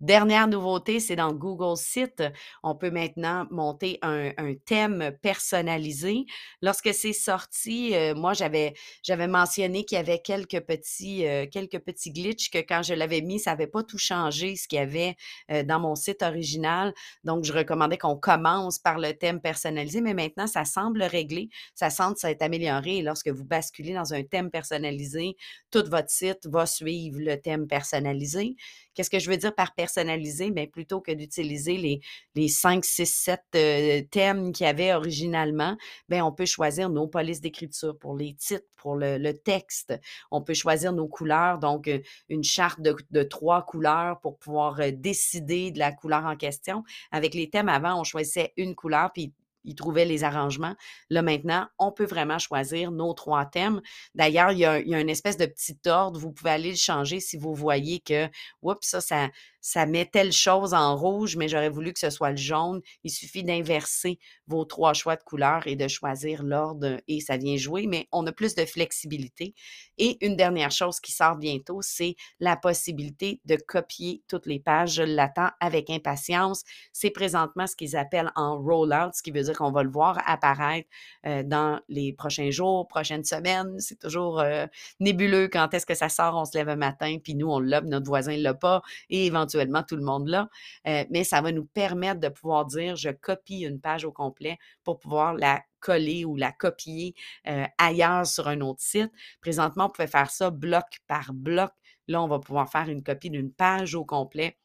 Dernière 0.00 0.48
nouveauté, 0.48 1.00
c'est 1.00 1.16
dans 1.16 1.32
Google 1.32 1.76
Site. 1.76 2.22
On 2.62 2.74
peut 2.74 2.90
maintenant 2.90 3.46
monter 3.50 3.98
un, 4.02 4.32
thème 4.66 5.16
personnalisé. 5.22 6.26
Lorsque 6.60 6.92
c'est 6.92 7.12
sorti, 7.12 7.94
euh, 7.94 8.14
moi, 8.14 8.34
j'avais, 8.34 8.74
j'avais 9.02 9.26
mentionné 9.26 9.84
qu'il 9.84 9.96
y 9.96 10.00
avait 10.00 10.18
quelques 10.18 10.60
petits, 10.60 11.26
euh, 11.26 11.46
quelques 11.50 11.78
petits 11.78 12.12
glitches 12.12 12.50
que 12.50 12.58
quand 12.58 12.82
je 12.82 12.94
l'avais 12.94 13.20
mis, 13.20 13.38
ça 13.38 13.52
n'avait 13.52 13.66
pas 13.66 13.82
tout 13.82 13.98
changé 13.98 14.56
ce 14.56 14.68
qu'il 14.68 14.78
y 14.78 14.82
avait 14.82 15.16
euh, 15.50 15.62
dans 15.62 15.80
mon 15.80 15.94
site 15.94 16.22
original. 16.22 16.92
Donc, 17.22 17.44
je 17.44 17.52
recommandais 17.52 17.98
qu'on 17.98 18.16
commence 18.16 18.78
par 18.78 18.98
le 18.98 19.12
thème 19.12 19.40
personnalisé, 19.40 20.00
mais 20.00 20.14
maintenant, 20.14 20.46
ça 20.46 20.64
semble 20.64 21.02
réglé. 21.02 21.48
Ça 21.74 21.90
semble 21.90 22.16
s'être 22.16 22.42
amélioré. 22.42 22.98
Et 22.98 23.02
lorsque 23.02 23.28
vous 23.28 23.44
basculez 23.44 23.94
dans 23.94 24.12
un 24.12 24.22
thème 24.22 24.50
personnalisé, 24.50 25.36
tout 25.70 25.84
votre 25.88 26.10
site 26.10 26.46
va 26.46 26.66
suivre 26.66 27.18
le 27.20 27.40
thème 27.40 27.66
personnalisé. 27.66 28.56
Qu'est-ce 28.94 29.10
que 29.10 29.18
je 29.18 29.28
veux 29.28 29.36
dire 29.36 29.53
par 29.54 29.74
personnalisé? 29.74 30.50
Bien, 30.50 30.66
plutôt 30.66 31.00
que 31.00 31.12
d'utiliser 31.12 31.76
les, 31.76 32.00
les 32.34 32.48
5, 32.48 32.84
6, 32.84 33.06
7 33.06 34.10
thèmes 34.10 34.52
qu'il 34.52 34.66
y 34.66 34.68
avait 34.68 34.92
originalement, 34.92 35.76
bien, 36.08 36.24
on 36.24 36.32
peut 36.32 36.46
choisir 36.46 36.90
nos 36.90 37.06
polices 37.06 37.40
d'écriture 37.40 37.98
pour 37.98 38.16
les 38.16 38.34
titres, 38.34 38.66
pour 38.76 38.96
le, 38.96 39.32
texte. 39.32 39.98
On 40.30 40.42
peut 40.42 40.54
choisir 40.54 40.92
nos 40.92 41.08
couleurs, 41.08 41.58
donc 41.58 41.88
euh, 41.88 42.00
une 42.28 42.44
charte 42.44 42.80
de, 42.80 42.94
de 43.10 43.22
trois 43.22 43.64
couleurs 43.64 44.20
pour 44.20 44.38
pouvoir 44.38 44.80
euh, 44.80 44.90
décider 44.92 45.70
de 45.70 45.78
la 45.78 45.90
couleur 45.90 46.24
en 46.26 46.36
question. 46.36 46.84
Avec 47.10 47.34
les 47.34 47.48
thèmes 47.48 47.68
avant, 47.68 47.98
on 47.98 48.04
choisissait 48.04 48.52
une 48.56 48.74
couleur, 48.74 49.10
puis 49.12 49.32
ils 49.64 49.74
trouvaient 49.74 50.04
les 50.04 50.24
arrangements. 50.24 50.74
Là, 51.10 51.22
maintenant, 51.22 51.68
on 51.78 51.92
peut 51.92 52.04
vraiment 52.04 52.38
choisir 52.38 52.90
nos 52.90 53.12
trois 53.14 53.46
thèmes. 53.46 53.80
D'ailleurs, 54.14 54.52
il 54.52 54.58
y 54.58 54.64
a, 54.64 54.78
une 54.78 55.10
espèce 55.10 55.36
de 55.36 55.46
petit 55.46 55.78
ordre. 55.86 56.18
Vous 56.20 56.32
pouvez 56.32 56.50
aller 56.50 56.70
le 56.70 56.76
changer 56.76 57.20
si 57.20 57.36
vous 57.36 57.54
voyez 57.54 58.00
que, 58.00 58.28
oups, 58.62 58.86
ça, 58.86 59.00
ça, 59.00 59.28
ça 59.64 59.86
met 59.86 60.04
telle 60.04 60.30
chose 60.30 60.74
en 60.74 60.94
rouge, 60.94 61.36
mais 61.36 61.48
j'aurais 61.48 61.70
voulu 61.70 61.94
que 61.94 61.98
ce 61.98 62.10
soit 62.10 62.32
le 62.32 62.36
jaune. 62.36 62.82
Il 63.02 63.10
suffit 63.10 63.42
d'inverser 63.42 64.18
vos 64.46 64.66
trois 64.66 64.92
choix 64.92 65.16
de 65.16 65.22
couleurs 65.22 65.66
et 65.66 65.74
de 65.74 65.88
choisir 65.88 66.42
l'ordre 66.42 67.00
et 67.08 67.20
ça 67.20 67.38
vient 67.38 67.56
jouer, 67.56 67.86
mais 67.86 68.06
on 68.12 68.26
a 68.26 68.32
plus 68.32 68.54
de 68.54 68.66
flexibilité. 68.66 69.54
Et 69.96 70.18
une 70.20 70.36
dernière 70.36 70.70
chose 70.70 71.00
qui 71.00 71.12
sort 71.12 71.36
bientôt, 71.36 71.80
c'est 71.80 72.14
la 72.40 72.58
possibilité 72.58 73.40
de 73.46 73.56
copier 73.56 74.22
toutes 74.28 74.44
les 74.44 74.60
pages. 74.60 74.96
Je 74.96 75.02
l'attends 75.02 75.48
avec 75.60 75.88
impatience. 75.88 76.62
C'est 76.92 77.08
présentement 77.08 77.66
ce 77.66 77.74
qu'ils 77.74 77.96
appellent 77.96 78.32
en 78.36 78.58
rollout, 78.58 79.12
ce 79.14 79.22
qui 79.22 79.30
veut 79.30 79.44
dire 79.44 79.56
qu'on 79.56 79.72
va 79.72 79.82
le 79.82 79.90
voir 79.90 80.22
apparaître 80.26 80.90
euh, 81.24 81.42
dans 81.42 81.80
les 81.88 82.12
prochains 82.12 82.50
jours, 82.50 82.86
prochaines 82.86 83.24
semaines. 83.24 83.80
C'est 83.80 83.98
toujours 83.98 84.40
euh, 84.40 84.66
nébuleux 85.00 85.48
quand 85.48 85.72
est-ce 85.72 85.86
que 85.86 85.94
ça 85.94 86.10
sort. 86.10 86.36
On 86.36 86.44
se 86.44 86.58
lève 86.58 86.68
un 86.68 86.76
matin, 86.76 87.16
puis 87.24 87.34
nous, 87.34 87.48
on 87.48 87.60
l'a, 87.60 87.80
notre 87.80 88.06
voisin 88.06 88.36
ne 88.36 88.42
l'a 88.42 88.52
pas, 88.52 88.82
et 89.08 89.24
éventuellement, 89.24 89.53
tout 89.88 89.96
le 89.96 90.04
monde 90.04 90.28
là, 90.28 90.48
euh, 90.86 91.04
mais 91.10 91.24
ça 91.24 91.40
va 91.40 91.52
nous 91.52 91.64
permettre 91.64 92.20
de 92.20 92.28
pouvoir 92.28 92.66
dire 92.66 92.96
je 92.96 93.10
copie 93.10 93.60
une 93.60 93.80
page 93.80 94.04
au 94.04 94.12
complet 94.12 94.58
pour 94.82 94.98
pouvoir 94.98 95.34
la 95.34 95.62
coller 95.80 96.24
ou 96.24 96.36
la 96.36 96.52
copier 96.52 97.14
euh, 97.46 97.66
ailleurs 97.78 98.26
sur 98.26 98.48
un 98.48 98.60
autre 98.60 98.80
site. 98.80 99.12
Présentement, 99.40 99.86
on 99.86 99.90
pouvait 99.90 100.08
faire 100.08 100.30
ça 100.30 100.50
bloc 100.50 100.84
par 101.06 101.32
bloc. 101.32 101.70
Là, 102.08 102.22
on 102.22 102.28
va 102.28 102.38
pouvoir 102.38 102.70
faire 102.70 102.88
une 102.88 103.02
copie 103.02 103.30
d'une 103.30 103.52
page 103.52 103.94
au 103.94 104.04
complet. 104.04 104.58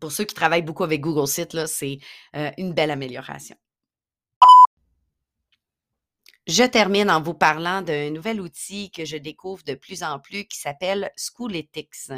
Pour 0.00 0.12
ceux 0.12 0.24
qui 0.24 0.34
travaillent 0.34 0.62
beaucoup 0.62 0.84
avec 0.84 1.00
Google 1.00 1.28
Sites, 1.28 1.66
c'est 1.66 1.98
euh, 2.36 2.50
une 2.58 2.72
belle 2.72 2.90
amélioration. 2.90 3.56
Je 6.46 6.62
termine 6.62 7.10
en 7.10 7.22
vous 7.22 7.32
parlant 7.32 7.80
d'un 7.80 8.10
nouvel 8.10 8.38
outil 8.38 8.90
que 8.90 9.06
je 9.06 9.16
découvre 9.16 9.64
de 9.64 9.74
plus 9.74 10.02
en 10.02 10.18
plus 10.18 10.44
qui 10.44 10.58
s'appelle 10.58 11.10
Schooletics. 11.16 12.10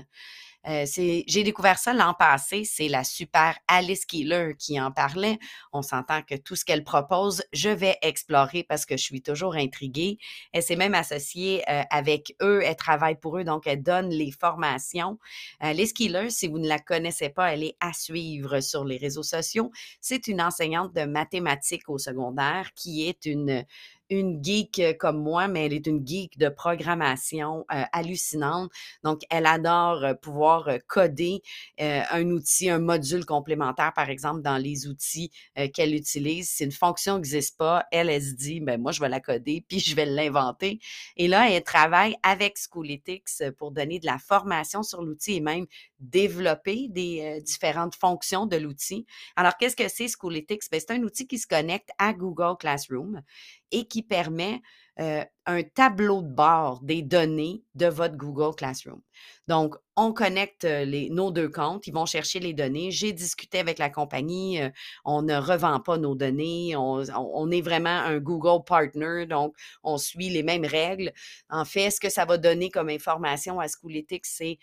Euh, 0.68 0.84
j'ai 0.86 1.44
découvert 1.44 1.78
ça 1.78 1.92
l'an 1.92 2.14
passé. 2.14 2.64
C'est 2.64 2.88
la 2.88 3.04
super 3.04 3.58
Alice 3.68 4.04
Keeler 4.04 4.54
qui 4.58 4.80
en 4.80 4.90
parlait. 4.90 5.38
On 5.72 5.82
s'entend 5.82 6.22
que 6.22 6.34
tout 6.34 6.56
ce 6.56 6.64
qu'elle 6.64 6.84
propose, 6.84 7.42
je 7.52 7.68
vais 7.68 7.96
explorer 8.02 8.64
parce 8.64 8.84
que 8.84 8.96
je 8.96 9.02
suis 9.02 9.22
toujours 9.22 9.54
intriguée. 9.54 10.18
Elle 10.52 10.62
s'est 10.62 10.76
même 10.76 10.94
associée 10.94 11.62
euh, 11.70 11.82
avec 11.90 12.34
eux. 12.42 12.62
Elle 12.64 12.76
travaille 12.76 13.16
pour 13.16 13.38
eux, 13.38 13.44
donc 13.44 13.66
elle 13.66 13.82
donne 13.82 14.08
les 14.10 14.30
formations. 14.32 15.18
Alice 15.60 15.92
Keeler, 15.92 16.30
si 16.30 16.48
vous 16.48 16.58
ne 16.58 16.68
la 16.68 16.78
connaissez 16.78 17.28
pas, 17.28 17.52
elle 17.52 17.62
est 17.62 17.76
à 17.80 17.92
suivre 17.92 18.60
sur 18.60 18.84
les 18.84 18.96
réseaux 18.96 19.22
sociaux. 19.22 19.70
C'est 20.00 20.26
une 20.26 20.40
enseignante 20.40 20.92
de 20.94 21.04
mathématiques 21.04 21.88
au 21.88 21.98
secondaire 21.98 22.72
qui 22.74 23.08
est 23.08 23.26
une 23.26 23.64
une 24.10 24.42
geek 24.42 24.78
euh, 24.78 24.92
comme 24.94 25.22
moi, 25.22 25.48
mais 25.48 25.66
elle 25.66 25.72
est 25.72 25.86
une 25.86 26.06
geek 26.06 26.38
de 26.38 26.48
programmation 26.48 27.64
euh, 27.72 27.82
hallucinante. 27.92 28.70
Donc, 29.02 29.22
elle 29.30 29.46
adore 29.46 30.04
euh, 30.04 30.14
pouvoir 30.14 30.68
coder 30.86 31.42
un 31.78 32.30
outil, 32.30 32.70
un 32.70 32.78
module 32.78 33.24
complémentaire, 33.24 33.92
par 33.94 34.10
exemple, 34.10 34.42
dans 34.42 34.56
les 34.56 34.86
outils 34.86 35.30
qu'elle 35.74 35.94
utilise. 35.94 36.48
Si 36.48 36.64
une 36.64 36.72
fonction 36.72 37.16
n'existe 37.16 37.56
pas, 37.56 37.84
elle, 37.90 38.08
se 38.20 38.34
dit, 38.34 38.60
ben 38.60 38.80
moi, 38.80 38.92
je 38.92 39.00
vais 39.00 39.08
la 39.08 39.20
coder, 39.20 39.64
puis 39.66 39.78
je 39.80 39.94
vais 39.94 40.06
l'inventer. 40.06 40.80
Et 41.16 41.28
là, 41.28 41.50
elle 41.50 41.62
travaille 41.62 42.16
avec 42.22 42.56
Schooletics 42.56 43.42
pour 43.58 43.70
donner 43.72 43.98
de 43.98 44.06
la 44.06 44.18
formation 44.18 44.82
sur 44.82 45.02
l'outil 45.02 45.36
et 45.36 45.40
même 45.40 45.66
développer 46.00 46.88
des 46.88 47.40
différentes 47.42 47.94
fonctions 47.94 48.46
de 48.46 48.56
l'outil. 48.56 49.06
Alors, 49.36 49.56
qu'est-ce 49.56 49.76
que 49.76 49.88
c'est 49.88 50.08
Schooletics? 50.08 50.62
Ben, 50.70 50.80
c'est 50.80 50.92
un 50.92 51.02
outil 51.02 51.26
qui 51.26 51.38
se 51.38 51.46
connecte 51.46 51.90
à 51.98 52.12
Google 52.12 52.56
Classroom 52.58 53.22
et 53.70 53.86
qui 53.86 54.02
permet 54.02 54.60
un 55.46 55.62
tableau 55.62 56.22
de 56.22 56.28
bord 56.28 56.80
des 56.82 57.02
données 57.02 57.62
de 57.74 57.86
votre 57.86 58.16
Google 58.16 58.54
Classroom. 58.56 59.00
Donc, 59.48 59.76
on 59.96 60.12
connecte 60.12 60.64
les, 60.64 61.08
nos 61.08 61.30
deux 61.30 61.48
comptes, 61.48 61.86
ils 61.86 61.94
vont 61.94 62.04
chercher 62.04 62.38
les 62.38 62.52
données. 62.52 62.90
J'ai 62.90 63.12
discuté 63.12 63.58
avec 63.58 63.78
la 63.78 63.88
compagnie, 63.88 64.60
on 65.04 65.22
ne 65.22 65.36
revend 65.36 65.80
pas 65.80 65.96
nos 65.96 66.14
données, 66.14 66.74
on, 66.76 67.50
est 67.50 67.60
vraiment 67.62 67.88
un 67.88 68.18
Google 68.18 68.62
partner, 68.64 69.24
donc 69.26 69.54
on 69.82 69.96
suit 69.96 70.28
les 70.28 70.42
mêmes 70.42 70.66
règles. 70.66 71.12
En 71.48 71.64
fait, 71.64 71.90
ce 71.90 72.00
que 72.00 72.10
ça 72.10 72.26
va 72.26 72.36
donner 72.36 72.70
comme 72.70 72.90
information 72.90 73.58
à 73.58 73.68
Schooletics, 73.68 74.26
c'est 74.26 74.58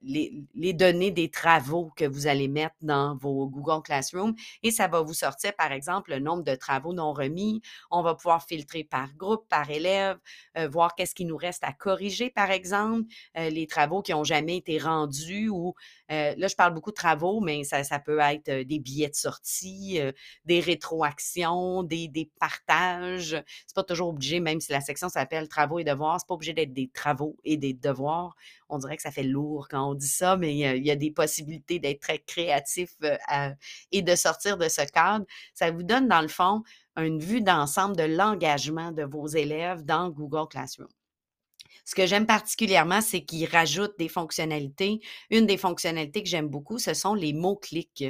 les, 0.00 0.44
les 0.54 0.72
données 0.72 1.10
des 1.10 1.28
travaux 1.28 1.90
que 1.94 2.06
vous 2.06 2.26
allez 2.26 2.48
mettre 2.48 2.76
dans 2.80 3.16
vos 3.16 3.48
Google 3.48 3.82
Classroom 3.82 4.34
et 4.62 4.70
ça 4.70 4.86
va 4.86 5.02
vous 5.02 5.14
sortir, 5.14 5.54
par 5.56 5.72
exemple, 5.72 6.12
le 6.12 6.20
nombre 6.20 6.44
de 6.44 6.54
travaux 6.54 6.94
non 6.94 7.12
remis. 7.12 7.60
On 7.90 8.02
va 8.02 8.14
pouvoir 8.14 8.44
filtrer 8.44 8.84
par 8.84 9.14
groupe, 9.14 9.46
par 9.48 9.68
élève, 9.68 10.19
voir 10.68 10.94
qu'est-ce 10.94 11.14
qui 11.14 11.24
nous 11.24 11.36
reste 11.36 11.64
à 11.64 11.72
corriger, 11.72 12.30
par 12.30 12.50
exemple, 12.50 13.08
les 13.34 13.66
travaux 13.66 14.02
qui 14.02 14.12
n'ont 14.12 14.24
jamais 14.24 14.56
été 14.56 14.78
rendus 14.78 15.48
ou 15.48 15.74
là, 16.08 16.48
je 16.48 16.54
parle 16.54 16.74
beaucoup 16.74 16.90
de 16.90 16.96
travaux, 16.96 17.40
mais 17.40 17.64
ça, 17.64 17.98
peut 17.98 18.18
être 18.18 18.50
des 18.62 18.78
billets 18.78 19.08
de 19.08 19.14
sortie, 19.14 20.00
des 20.44 20.60
rétroactions, 20.60 21.82
des, 21.82 22.08
des 22.08 22.30
partages. 22.38 23.42
C'est 23.66 23.74
pas 23.74 23.84
toujours 23.84 24.08
obligé, 24.08 24.40
même 24.40 24.60
si 24.60 24.72
la 24.72 24.80
section 24.80 25.08
s'appelle 25.08 25.48
travaux 25.48 25.78
et 25.78 25.84
devoirs, 25.84 26.18
c'est 26.20 26.26
pas 26.26 26.34
obligé 26.34 26.52
d'être 26.52 26.72
des 26.72 26.88
travaux 26.88 27.36
et 27.44 27.56
des 27.56 27.72
devoirs. 27.72 28.36
On 28.68 28.78
dirait 28.78 28.96
que 28.96 29.02
ça 29.02 29.10
fait 29.10 29.22
lourd 29.22 29.68
quand 29.68 29.90
on 29.90 29.94
dit 29.94 30.08
ça, 30.08 30.36
mais 30.36 30.54
il 30.54 30.84
y 30.86 30.90
a 30.90 30.96
des 30.96 31.10
possibilités 31.10 31.78
d'être 31.78 32.00
très 32.00 32.18
créatif 32.18 32.96
et 33.92 34.02
de 34.02 34.14
sortir 34.14 34.56
de 34.56 34.68
ce 34.68 34.82
cadre. 34.90 35.24
Ça 35.54 35.70
vous 35.70 35.82
donne, 35.82 36.08
dans 36.08 36.22
le 36.22 36.28
fond, 36.28 36.62
une 37.00 37.18
vue 37.20 37.40
d'ensemble 37.40 37.96
de 37.96 38.04
l'engagement 38.04 38.92
de 38.92 39.02
vos 39.02 39.26
élèves 39.26 39.84
dans 39.84 40.10
Google 40.10 40.48
Classroom. 40.48 40.88
Ce 41.90 41.96
que 41.96 42.06
j'aime 42.06 42.24
particulièrement, 42.24 43.00
c'est 43.00 43.24
qu'il 43.24 43.44
rajoute 43.46 43.98
des 43.98 44.08
fonctionnalités. 44.08 45.00
Une 45.28 45.44
des 45.46 45.56
fonctionnalités 45.56 46.22
que 46.22 46.28
j'aime 46.28 46.46
beaucoup, 46.46 46.78
ce 46.78 46.94
sont 46.94 47.14
les 47.14 47.32
mots-clics. 47.32 48.04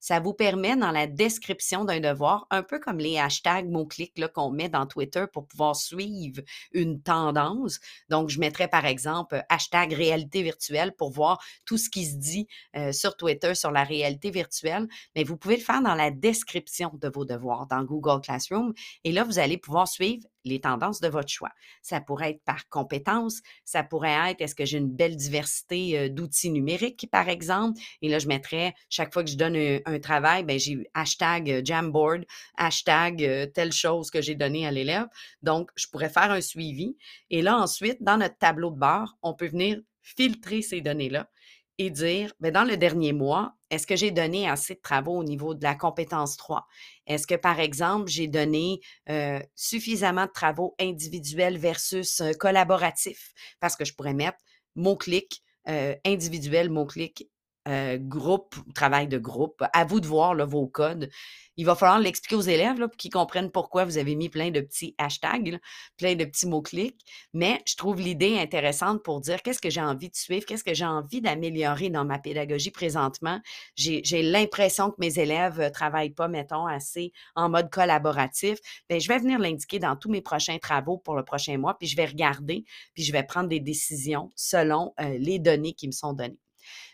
Ça 0.00 0.20
vous 0.20 0.34
permet 0.34 0.76
dans 0.76 0.90
la 0.90 1.06
description 1.06 1.86
d'un 1.86 2.00
devoir, 2.00 2.46
un 2.50 2.62
peu 2.62 2.78
comme 2.78 2.98
les 2.98 3.18
hashtags 3.18 3.70
mots-clics 3.70 4.20
qu'on 4.34 4.50
met 4.50 4.68
dans 4.68 4.84
Twitter 4.84 5.24
pour 5.32 5.46
pouvoir 5.46 5.76
suivre 5.76 6.42
une 6.72 7.00
tendance. 7.00 7.80
Donc, 8.10 8.28
je 8.28 8.38
mettrais 8.38 8.68
par 8.68 8.84
exemple 8.84 9.42
hashtag 9.48 9.94
réalité 9.94 10.42
virtuelle 10.42 10.92
pour 10.94 11.10
voir 11.10 11.42
tout 11.64 11.78
ce 11.78 11.88
qui 11.88 12.04
se 12.04 12.16
dit 12.16 12.48
euh, 12.76 12.92
sur 12.92 13.16
Twitter 13.16 13.54
sur 13.54 13.70
la 13.70 13.84
réalité 13.84 14.30
virtuelle. 14.30 14.88
Mais 15.16 15.24
vous 15.24 15.38
pouvez 15.38 15.56
le 15.56 15.62
faire 15.62 15.80
dans 15.80 15.94
la 15.94 16.10
description 16.10 16.90
de 17.00 17.08
vos 17.08 17.24
devoirs 17.24 17.66
dans 17.66 17.82
Google 17.82 18.20
Classroom. 18.20 18.74
Et 19.04 19.12
là, 19.12 19.24
vous 19.24 19.38
allez 19.38 19.56
pouvoir 19.56 19.88
suivre 19.88 20.26
les 20.44 20.60
tendances 20.60 21.00
de 21.00 21.08
votre 21.08 21.28
choix. 21.28 21.50
Ça 21.82 22.00
pourrait 22.00 22.30
être 22.30 22.44
par 22.44 22.68
compétence, 22.68 23.40
ça 23.64 23.82
pourrait 23.82 24.30
être 24.30 24.40
est-ce 24.40 24.54
que 24.54 24.64
j'ai 24.64 24.78
une 24.78 24.90
belle 24.90 25.16
diversité 25.16 26.08
d'outils 26.08 26.50
numériques, 26.50 27.08
par 27.10 27.28
exemple? 27.28 27.80
Et 28.00 28.08
là, 28.08 28.18
je 28.18 28.28
mettrais, 28.28 28.74
chaque 28.88 29.12
fois 29.12 29.24
que 29.24 29.30
je 29.30 29.36
donne 29.36 29.56
un, 29.56 30.00
travail, 30.00 30.44
ben, 30.44 30.58
j'ai 30.58 30.78
hashtag 30.94 31.62
Jamboard, 31.64 32.24
hashtag 32.56 33.52
telle 33.52 33.72
chose 33.72 34.10
que 34.10 34.20
j'ai 34.20 34.34
donné 34.34 34.66
à 34.66 34.70
l'élève. 34.70 35.06
Donc, 35.42 35.70
je 35.76 35.86
pourrais 35.86 36.08
faire 36.08 36.30
un 36.30 36.40
suivi. 36.40 36.96
Et 37.30 37.42
là, 37.42 37.58
ensuite, 37.58 38.02
dans 38.02 38.16
notre 38.16 38.38
tableau 38.38 38.70
de 38.70 38.78
bord, 38.78 39.16
on 39.22 39.34
peut 39.34 39.48
venir 39.48 39.80
filtrer 40.02 40.62
ces 40.62 40.80
données-là 40.80 41.28
et 41.78 41.90
dire, 41.90 42.32
bien, 42.40 42.50
dans 42.50 42.64
le 42.64 42.76
dernier 42.76 43.12
mois, 43.12 43.54
est-ce 43.72 43.86
que 43.86 43.96
j'ai 43.96 44.10
donné 44.12 44.48
assez 44.48 44.74
de 44.74 44.80
travaux 44.80 45.18
au 45.18 45.24
niveau 45.24 45.54
de 45.54 45.62
la 45.64 45.74
compétence 45.74 46.36
3? 46.36 46.66
Est-ce 47.06 47.26
que, 47.26 47.34
par 47.34 47.58
exemple, 47.58 48.08
j'ai 48.08 48.28
donné 48.28 48.80
suffisamment 49.56 50.26
de 50.26 50.30
travaux 50.30 50.76
individuels 50.78 51.56
versus 51.56 52.22
collaboratifs? 52.38 53.32
Parce 53.58 53.74
que 53.74 53.84
je 53.84 53.94
pourrais 53.94 54.14
mettre 54.14 54.38
mot-clic, 54.76 55.42
individuel, 56.04 56.68
mot-clic 56.70 57.28
euh, 57.68 57.96
groupe, 57.98 58.56
travail 58.74 59.08
de 59.08 59.18
groupe. 59.18 59.62
À 59.72 59.84
vous 59.84 60.00
de 60.00 60.06
voir 60.06 60.34
vos 60.46 60.66
codes. 60.66 61.08
Il 61.56 61.66
va 61.66 61.74
falloir 61.74 62.00
l'expliquer 62.00 62.34
aux 62.34 62.40
élèves 62.40 62.78
pour 62.78 62.96
qu'ils 62.96 63.10
comprennent 63.10 63.50
pourquoi 63.50 63.84
vous 63.84 63.98
avez 63.98 64.14
mis 64.14 64.30
plein 64.30 64.50
de 64.50 64.60
petits 64.60 64.94
hashtags, 64.96 65.60
plein 65.98 66.14
de 66.14 66.24
petits 66.24 66.46
mots-clics. 66.46 67.00
Mais 67.34 67.60
je 67.66 67.76
trouve 67.76 68.00
l'idée 68.00 68.38
intéressante 68.38 69.02
pour 69.02 69.20
dire 69.20 69.42
qu'est-ce 69.42 69.60
que 69.60 69.68
j'ai 69.68 69.82
envie 69.82 70.08
de 70.08 70.16
suivre, 70.16 70.46
qu'est-ce 70.46 70.64
que 70.64 70.74
j'ai 70.74 70.86
envie 70.86 71.20
d'améliorer 71.20 71.90
dans 71.90 72.04
ma 72.06 72.18
pédagogie 72.18 72.70
présentement. 72.70 73.38
J'ai 73.76 74.22
l'impression 74.22 74.90
que 74.90 74.96
mes 74.98 75.18
élèves 75.18 75.60
ne 75.60 75.68
travaillent 75.68 76.14
pas, 76.14 76.28
mettons, 76.28 76.66
assez 76.66 77.12
en 77.34 77.50
mode 77.50 77.70
collaboratif. 77.70 78.58
Bien, 78.88 78.98
je 78.98 79.08
vais 79.08 79.18
venir 79.18 79.38
l'indiquer 79.38 79.78
dans 79.78 79.96
tous 79.96 80.10
mes 80.10 80.22
prochains 80.22 80.58
travaux 80.58 80.98
pour 80.98 81.14
le 81.16 81.24
prochain 81.24 81.58
mois, 81.58 81.76
puis 81.78 81.86
je 81.86 81.96
vais 81.96 82.06
regarder, 82.06 82.64
puis 82.94 83.04
je 83.04 83.12
vais 83.12 83.22
prendre 83.24 83.48
des 83.48 83.60
décisions 83.60 84.30
selon 84.36 84.94
euh, 85.00 85.16
les 85.18 85.38
données 85.38 85.74
qui 85.74 85.86
me 85.86 85.92
sont 85.92 86.14
données. 86.14 86.38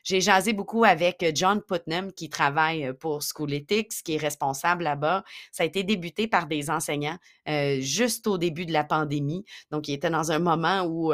J'ai 0.05 0.21
jasé 0.21 0.53
beaucoup 0.53 0.85
avec 0.85 1.23
euh, 1.23 1.33
John 1.35 1.63
Putnam 1.63 2.13
qui 2.13 2.29
travaille 2.29 2.87
euh, 2.87 2.93
pour 2.93 3.23
Schooletics, 3.23 4.03
qui 4.05 4.15
est 4.15 4.19
responsable 4.19 4.85
là-bas. 4.85 5.25
Ça 5.53 5.63
a 5.63 5.67
été 5.67 5.83
débuté 5.83 6.29
par 6.29 6.47
des 6.47 6.71
enseignants 6.71 7.19
euh, 7.49 7.81
juste 7.81 8.27
au 8.27 8.39
début 8.39 8.67
de 8.67 8.73
la 8.73 8.85
pandémie. 8.85 9.45
Donc, 9.71 9.89
il 9.89 9.95
était 9.95 10.11
dans 10.11 10.33
un 10.33 10.39
moment 10.39 10.83
où, 10.83 11.13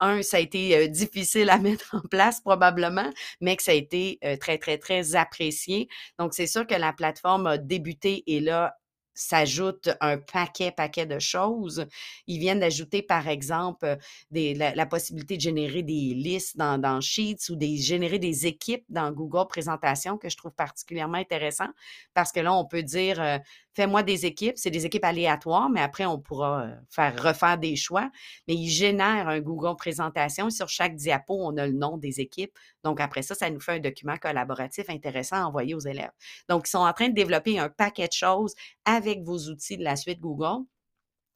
un, 0.00 0.22
ça 0.22 0.36
a 0.36 0.40
été 0.40 0.88
difficile 0.88 1.50
à 1.50 1.58
mettre 1.58 1.94
en 1.94 2.06
place 2.08 2.40
probablement, 2.40 3.10
mais 3.40 3.56
que 3.56 3.62
ça 3.62 3.70
a 3.70 3.74
été 3.74 4.18
très, 4.40 4.58
très, 4.58 4.78
très 4.78 5.14
apprécié. 5.14 5.88
Donc, 6.18 6.34
c'est 6.34 6.46
sûr 6.46 6.66
que 6.66 6.74
la 6.74 6.92
plateforme 6.92 7.46
a 7.46 7.58
débuté 7.58 8.22
et 8.26 8.40
là, 8.40 8.74
s'ajoute 9.14 9.90
un 10.00 10.18
paquet, 10.18 10.70
paquet 10.70 11.06
de 11.06 11.18
choses. 11.18 11.86
Ils 12.26 12.38
viennent 12.38 12.60
d'ajouter, 12.60 13.02
par 13.02 13.28
exemple, 13.28 13.96
des, 14.30 14.54
la, 14.54 14.86
possibilité 14.86 15.36
de 15.36 15.40
générer 15.40 15.82
des 15.82 16.14
listes 16.14 16.56
dans, 16.56 16.78
dans 16.78 17.00
Sheets 17.00 17.50
ou 17.50 17.56
de 17.56 17.66
générer 17.76 18.18
des 18.18 18.46
équipes 18.46 18.84
dans 18.88 19.10
Google 19.12 19.46
Présentation 19.48 20.18
que 20.18 20.28
je 20.28 20.36
trouve 20.36 20.52
particulièrement 20.52 21.18
intéressant 21.18 21.68
parce 22.12 22.32
que 22.32 22.40
là, 22.40 22.52
on 22.52 22.64
peut 22.64 22.82
dire 22.82 23.20
euh, 23.20 23.38
fais-moi 23.74 24.02
des 24.02 24.26
équipes. 24.26 24.56
C'est 24.56 24.70
des 24.70 24.86
équipes 24.86 25.04
aléatoires, 25.04 25.68
mais 25.68 25.80
après, 25.80 26.06
on 26.06 26.18
pourra 26.18 26.62
euh, 26.62 26.74
faire 26.90 27.22
refaire 27.22 27.58
des 27.58 27.76
choix. 27.76 28.10
Mais 28.48 28.54
ils 28.54 28.70
génèrent 28.70 29.28
un 29.28 29.40
Google 29.40 29.76
Présentation. 29.76 30.50
Sur 30.50 30.68
chaque 30.68 30.96
diapo, 30.96 31.34
on 31.34 31.56
a 31.56 31.66
le 31.66 31.72
nom 31.72 31.98
des 31.98 32.20
équipes. 32.20 32.56
Donc, 32.82 33.00
après 33.00 33.22
ça, 33.22 33.34
ça 33.34 33.50
nous 33.50 33.60
fait 33.60 33.72
un 33.72 33.80
document 33.80 34.16
collaboratif 34.16 34.88
intéressant 34.88 35.36
à 35.36 35.46
envoyer 35.46 35.74
aux 35.74 35.80
élèves. 35.80 36.12
Donc, 36.48 36.66
ils 36.66 36.70
sont 36.70 36.78
en 36.78 36.92
train 36.92 37.08
de 37.08 37.14
développer 37.14 37.58
un 37.58 37.68
paquet 37.68 38.08
de 38.08 38.12
choses 38.12 38.54
avec 38.84 39.22
vos 39.22 39.38
outils 39.48 39.76
de 39.76 39.84
la 39.84 39.96
suite 39.96 40.20
Google 40.20 40.64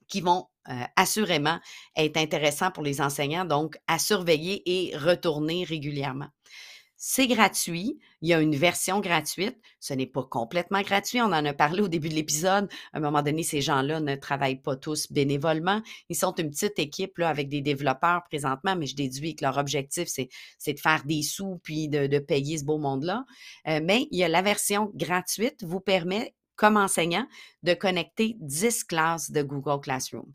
qui 0.08 0.20
vont 0.20 0.46
euh, 0.68 0.84
assurément 0.96 1.58
être 1.96 2.16
intéressants 2.16 2.70
pour 2.70 2.82
les 2.82 3.00
enseignants, 3.00 3.44
donc 3.44 3.78
à 3.86 3.98
surveiller 3.98 4.62
et 4.66 4.96
retourner 4.96 5.64
régulièrement. 5.64 6.28
C'est 7.00 7.28
gratuit. 7.28 7.96
Il 8.22 8.28
y 8.28 8.34
a 8.34 8.40
une 8.40 8.56
version 8.56 8.98
gratuite. 8.98 9.56
Ce 9.78 9.94
n'est 9.94 10.04
pas 10.04 10.24
complètement 10.24 10.82
gratuit. 10.82 11.20
On 11.20 11.26
en 11.26 11.44
a 11.44 11.52
parlé 11.52 11.80
au 11.80 11.86
début 11.86 12.08
de 12.08 12.14
l'épisode. 12.14 12.68
À 12.92 12.98
un 12.98 13.00
moment 13.00 13.22
donné, 13.22 13.44
ces 13.44 13.60
gens-là 13.60 14.00
ne 14.00 14.16
travaillent 14.16 14.60
pas 14.60 14.74
tous 14.74 15.12
bénévolement. 15.12 15.80
Ils 16.08 16.16
sont 16.16 16.34
une 16.34 16.50
petite 16.50 16.76
équipe 16.80 17.18
là, 17.18 17.28
avec 17.28 17.48
des 17.48 17.60
développeurs 17.60 18.24
présentement, 18.24 18.74
mais 18.74 18.86
je 18.86 18.96
déduis 18.96 19.36
que 19.36 19.44
leur 19.44 19.58
objectif, 19.58 20.08
c'est, 20.08 20.28
de 20.66 20.80
faire 20.80 21.04
des 21.04 21.22
sous 21.22 21.60
puis 21.62 21.88
de, 21.88 22.18
payer 22.18 22.58
ce 22.58 22.64
beau 22.64 22.78
monde-là. 22.78 23.24
Euh, 23.68 23.78
mais 23.80 24.08
il 24.10 24.18
y 24.18 24.24
a 24.24 24.28
la 24.28 24.42
version 24.42 24.90
gratuite 24.96 25.62
vous 25.62 25.78
permet, 25.78 26.34
comme 26.56 26.76
enseignant, 26.76 27.28
de 27.62 27.74
connecter 27.74 28.36
10 28.40 28.82
classes 28.82 29.30
de 29.30 29.42
Google 29.42 29.80
Classroom. 29.80 30.26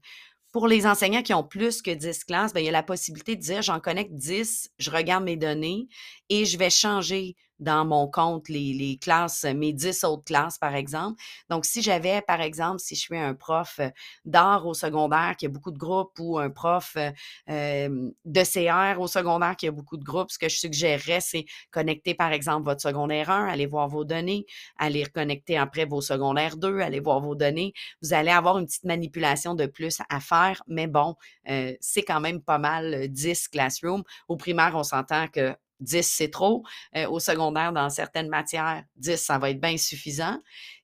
Pour 0.54 0.68
les 0.68 0.86
enseignants 0.86 1.24
qui 1.24 1.34
ont 1.34 1.44
plus 1.44 1.82
que 1.82 1.90
10 1.90 2.26
classes, 2.26 2.54
bien, 2.54 2.62
il 2.62 2.66
y 2.66 2.70
a 2.70 2.72
la 2.72 2.84
possibilité 2.84 3.36
de 3.36 3.42
dire 3.42 3.64
j'en 3.64 3.80
connecte 3.80 4.14
10, 4.14 4.70
je 4.78 4.92
regarde 4.92 5.24
mes 5.24 5.36
données 5.36 5.88
et 6.30 6.46
je 6.46 6.60
vais 6.60 6.70
changer 6.70 7.36
dans 7.64 7.86
mon 7.86 8.08
compte 8.08 8.50
les, 8.50 8.98
classes, 9.02 9.46
mes 9.46 9.74
10 9.74 10.04
autres 10.04 10.26
classes, 10.26 10.58
par 10.58 10.76
exemple. 10.76 11.22
Donc, 11.50 11.66
si 11.66 11.82
j'avais, 11.82 12.22
par 12.22 12.42
exemple, 12.42 12.80
si 12.80 12.96
je 12.96 13.02
suis 13.02 13.18
un 13.18 13.34
prof 13.34 13.78
euh, 13.80 13.90
d'art 14.26 14.68
au 14.68 14.74
secondaire 14.74 15.36
qui 15.38 15.46
a 15.46 15.50
beaucoup 15.50 15.72
de 15.72 15.78
groupes 15.78 16.20
ou 16.20 16.38
un 16.38 16.50
prof 16.50 16.98
euh, 16.98 18.12
de 18.26 18.44
CR 18.44 19.00
au 19.00 19.08
secondaire 19.08 19.56
qui 19.56 19.68
a 19.68 19.72
beaucoup 19.72 19.98
de 19.98 20.04
groupes, 20.04 20.30
ce 20.32 20.38
que 20.38 20.50
je 20.50 20.58
suggérerais, 20.58 21.22
c'est 21.22 21.46
connecter, 21.72 22.14
par 22.14 22.32
exemple, 22.34 22.66
votre 22.66 22.82
secondaire 22.82 23.30
1, 23.30 23.48
aller 23.48 23.66
voir 23.66 23.88
vos 23.88 24.04
données, 24.04 24.46
aller 24.78 25.04
reconnecter 25.04 25.58
après 25.58 25.86
vos 25.86 26.02
secondaires 26.02 26.58
2, 26.58 26.80
aller 26.80 27.00
voir 27.00 27.22
vos 27.22 27.36
données. 27.36 27.74
Vous 28.02 28.14
allez 28.14 28.32
avoir 28.32 28.58
une 28.58 28.66
petite 28.66 28.84
manipulation 28.84 29.56
de 29.56 29.66
plus 29.66 30.00
à 30.10 30.20
faire, 30.20 30.62
mais 30.68 30.88
bon, 30.88 31.16
euh, 31.50 31.74
c'est 31.80 32.04
quand 32.04 32.20
même 32.20 32.42
pas 32.42 32.58
mal 32.58 33.08
10 33.08 33.48
classrooms. 33.48 34.04
Au 34.28 34.36
primaire, 34.36 34.74
on 34.76 34.84
s'entend 34.84 35.28
que 35.28 35.56
10, 35.84 36.02
c'est 36.02 36.32
trop. 36.32 36.64
Euh, 36.96 37.08
au 37.08 37.20
secondaire, 37.20 37.74
dans 37.74 37.90
certaines 37.90 38.30
matières, 38.30 38.84
10, 38.98 39.18
ça 39.18 39.38
va 39.38 39.50
être 39.50 39.62
bien 39.62 39.78
suffisant. 39.78 40.40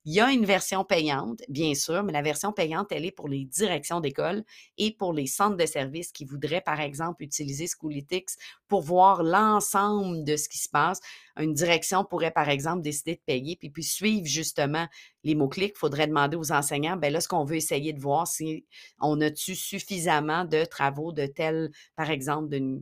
Il 0.06 0.14
y 0.14 0.22
a 0.22 0.32
une 0.32 0.46
version 0.46 0.86
payante, 0.86 1.42
bien 1.50 1.76
sûr, 1.76 2.04
mais 2.04 2.14
la 2.14 2.22
version 2.22 2.54
payante, 2.54 2.88
elle 2.92 3.06
est 3.06 3.12
pour 3.12 3.28
les 3.28 3.46
directions 3.46 4.00
d'école 4.00 4.44
et 4.78 4.92
pour 4.92 5.14
les 5.14 5.28
centres 5.28 5.58
de 5.58 5.66
services 5.66 6.12
qui 6.12 6.24
voudraient, 6.24 6.62
par 6.62 6.80
exemple, 6.80 7.22
utiliser 7.22 7.68
Schoolytics 7.68 8.30
pour 8.68 8.82
voir 8.82 9.24
l'ensemble 9.24 10.24
de 10.24 10.38
ce 10.38 10.48
qui 10.48 10.58
se 10.58 10.70
passe. 10.70 11.02
Une 11.38 11.54
direction 11.54 12.06
pourrait, 12.06 12.32
par 12.32 12.50
exemple, 12.50 12.82
décider 12.82 13.16
de 13.16 13.22
payer 13.26 13.58
puis, 13.58 13.70
puis 13.70 13.84
suivre 13.84 14.26
justement 14.26 14.88
les 15.24 15.36
mots-clics. 15.36 15.74
Il 15.76 15.80
faudrait 15.80 16.08
demander 16.08 16.38
aux 16.38 16.52
enseignants, 16.54 16.96
bien 16.96 17.10
là, 17.10 17.20
ce 17.20 17.28
qu'on 17.28 17.44
veut 17.44 17.58
essayer 17.58 17.92
de 17.92 18.00
voir, 18.00 18.26
si 18.26 18.66
on 19.02 19.20
a-tu 19.20 19.54
suffisamment 19.54 20.46
de 20.46 20.64
travaux 20.64 21.12
de 21.12 21.26
tel, 21.26 21.72
par 21.96 22.10
exemple, 22.10 22.50
d'une 22.50 22.82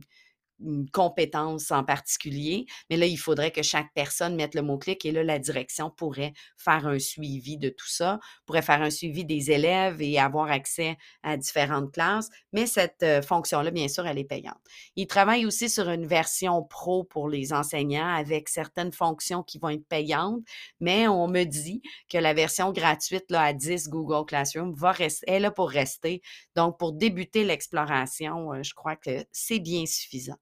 une 0.60 0.88
compétence 0.90 1.70
en 1.70 1.84
particulier, 1.84 2.66
mais 2.90 2.96
là, 2.96 3.06
il 3.06 3.16
faudrait 3.16 3.50
que 3.50 3.62
chaque 3.62 3.92
personne 3.94 4.34
mette 4.34 4.54
le 4.54 4.62
mot-clic 4.62 5.04
et 5.04 5.12
là, 5.12 5.22
la 5.22 5.38
direction 5.38 5.90
pourrait 5.90 6.32
faire 6.56 6.86
un 6.86 6.98
suivi 6.98 7.58
de 7.58 7.68
tout 7.68 7.88
ça, 7.88 8.18
pourrait 8.46 8.62
faire 8.62 8.82
un 8.82 8.90
suivi 8.90 9.24
des 9.24 9.50
élèves 9.50 10.02
et 10.02 10.18
avoir 10.18 10.50
accès 10.50 10.96
à 11.22 11.36
différentes 11.36 11.92
classes, 11.92 12.28
mais 12.52 12.66
cette 12.66 13.02
euh, 13.02 13.22
fonction-là, 13.22 13.70
bien 13.70 13.88
sûr, 13.88 14.06
elle 14.06 14.18
est 14.18 14.24
payante. 14.24 14.58
Il 14.96 15.06
travaille 15.06 15.46
aussi 15.46 15.68
sur 15.68 15.88
une 15.88 16.06
version 16.06 16.62
pro 16.62 17.04
pour 17.04 17.28
les 17.28 17.52
enseignants 17.52 18.14
avec 18.14 18.48
certaines 18.48 18.92
fonctions 18.92 19.42
qui 19.42 19.58
vont 19.58 19.70
être 19.70 19.86
payantes, 19.86 20.42
mais 20.80 21.08
on 21.08 21.28
me 21.28 21.44
dit 21.44 21.82
que 22.08 22.18
la 22.18 22.34
version 22.34 22.72
gratuite 22.72 23.30
là, 23.30 23.42
à 23.42 23.52
10 23.52 23.88
Google 23.88 24.26
Classroom 24.26 24.74
va 24.74 24.92
rester, 24.92 25.30
est 25.30 25.40
là 25.40 25.50
pour 25.50 25.70
rester. 25.70 26.22
Donc, 26.56 26.78
pour 26.78 26.92
débuter 26.92 27.44
l'exploration, 27.44 28.52
euh, 28.52 28.62
je 28.62 28.74
crois 28.74 28.96
que 28.96 29.24
c'est 29.32 29.60
bien 29.60 29.86
suffisant. 29.86 30.36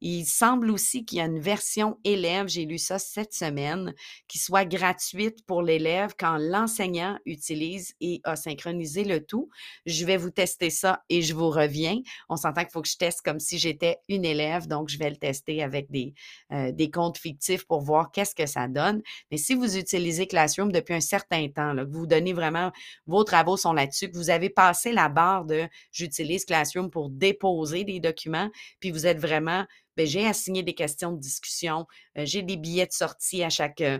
Il 0.00 0.24
semble 0.24 0.70
aussi 0.70 1.04
qu'il 1.04 1.18
y 1.18 1.20
a 1.20 1.26
une 1.26 1.40
version 1.40 1.98
élève, 2.04 2.48
j'ai 2.48 2.64
lu 2.64 2.78
ça 2.78 2.98
cette 2.98 3.34
semaine, 3.34 3.94
qui 4.28 4.38
soit 4.38 4.64
gratuite 4.64 5.44
pour 5.46 5.62
l'élève 5.62 6.14
quand 6.18 6.38
l'enseignant 6.38 7.18
utilise 7.26 7.94
et 8.00 8.20
a 8.24 8.36
synchronisé 8.36 9.04
le 9.04 9.24
tout. 9.24 9.50
Je 9.86 10.04
vais 10.04 10.16
vous 10.16 10.30
tester 10.30 10.70
ça 10.70 11.02
et 11.08 11.22
je 11.22 11.34
vous 11.34 11.50
reviens. 11.50 12.00
On 12.28 12.36
s'entend 12.36 12.62
qu'il 12.62 12.70
faut 12.70 12.82
que 12.82 12.88
je 12.88 12.96
teste 12.96 13.22
comme 13.22 13.40
si 13.40 13.58
j'étais 13.58 13.98
une 14.08 14.24
élève, 14.24 14.66
donc 14.66 14.88
je 14.88 14.98
vais 14.98 15.10
le 15.10 15.16
tester 15.16 15.62
avec 15.62 15.90
des, 15.90 16.14
euh, 16.52 16.72
des 16.72 16.90
comptes 16.90 17.18
fictifs 17.18 17.66
pour 17.66 17.80
voir 17.80 18.10
qu'est-ce 18.10 18.34
que 18.34 18.46
ça 18.46 18.68
donne. 18.68 19.02
Mais 19.30 19.36
si 19.36 19.54
vous 19.54 19.76
utilisez 19.76 20.26
Classroom 20.26 20.72
depuis 20.72 20.94
un 20.94 21.00
certain 21.00 21.48
temps, 21.48 21.72
là, 21.72 21.84
que 21.84 21.92
vous 21.92 22.06
donnez 22.06 22.32
vraiment, 22.32 22.72
vos 23.06 23.24
travaux 23.24 23.56
sont 23.56 23.72
là-dessus, 23.72 24.10
que 24.10 24.16
vous 24.16 24.30
avez 24.30 24.50
passé 24.50 24.92
la 24.92 25.08
barre 25.08 25.44
de 25.44 25.68
j'utilise 25.92 26.44
Classroom 26.44 26.90
pour 26.90 27.10
déposer 27.10 27.84
des 27.84 28.00
documents, 28.00 28.50
puis 28.80 28.90
vous 28.90 29.06
êtes 29.06 29.18
vraiment 29.18 29.66
j'ai 29.98 30.26
assigné 30.26 30.62
des 30.62 30.74
questions 30.74 31.12
de 31.12 31.20
discussion, 31.20 31.86
euh, 32.18 32.22
j'ai 32.24 32.42
des 32.42 32.56
billets 32.56 32.86
de 32.86 32.92
sortie 32.92 33.42
à 33.42 33.50
chaque 33.50 33.80
euh, 33.80 33.98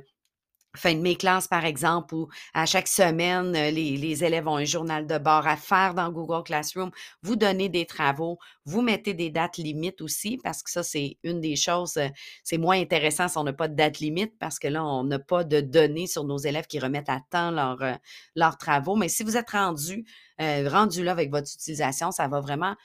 fin 0.76 0.94
de 0.94 1.00
mes 1.00 1.16
classes, 1.16 1.48
par 1.48 1.64
exemple, 1.64 2.14
où 2.14 2.28
à 2.54 2.64
chaque 2.64 2.86
semaine, 2.86 3.56
euh, 3.56 3.70
les, 3.70 4.24
élèves 4.24 4.46
ont 4.46 4.56
un 4.56 4.64
journal 4.64 5.06
de 5.06 5.18
bord 5.18 5.46
à 5.48 5.56
faire 5.56 5.94
dans 5.94 6.10
Google 6.12 6.44
Classroom. 6.44 6.90
Vous 7.22 7.34
donnez 7.34 7.68
des 7.68 7.86
travaux, 7.86 8.38
vous 8.64 8.80
mettez 8.80 9.14
des 9.14 9.30
dates 9.30 9.56
limites 9.56 10.00
aussi, 10.00 10.38
parce 10.42 10.62
que 10.62 10.70
ça, 10.70 10.84
c'est 10.84 11.18
une 11.24 11.40
des 11.40 11.56
choses, 11.56 11.98
c'est 12.44 12.58
moins 12.58 12.80
intéressant 12.80 13.26
si 13.26 13.36
on 13.36 13.44
n'a 13.44 13.52
pas 13.52 13.66
de 13.66 13.74
date 13.74 13.98
limite, 13.98 14.38
parce 14.38 14.60
que 14.60 14.68
là, 14.68 14.84
on 14.84 15.02
n'a 15.02 15.18
pas 15.18 15.42
de 15.42 15.60
données 15.60 16.06
sur 16.06 16.22
nos 16.24 16.38
élèves 16.38 16.66
qui 16.66 16.78
remettent 16.78 17.08
à 17.08 17.20
temps 17.30 17.50
leurs 17.50 18.56
travaux. 18.58 18.94
Mais 18.94 19.08
si 19.08 19.24
vous 19.24 19.36
êtes 19.36 19.50
rendu, 19.50 20.04
rendu 20.38 21.02
là 21.02 21.10
avec 21.10 21.30
votre 21.30 21.52
utilisation, 21.52 22.12
ça 22.12 22.28
va 22.28 22.40
vraiment 22.40 22.76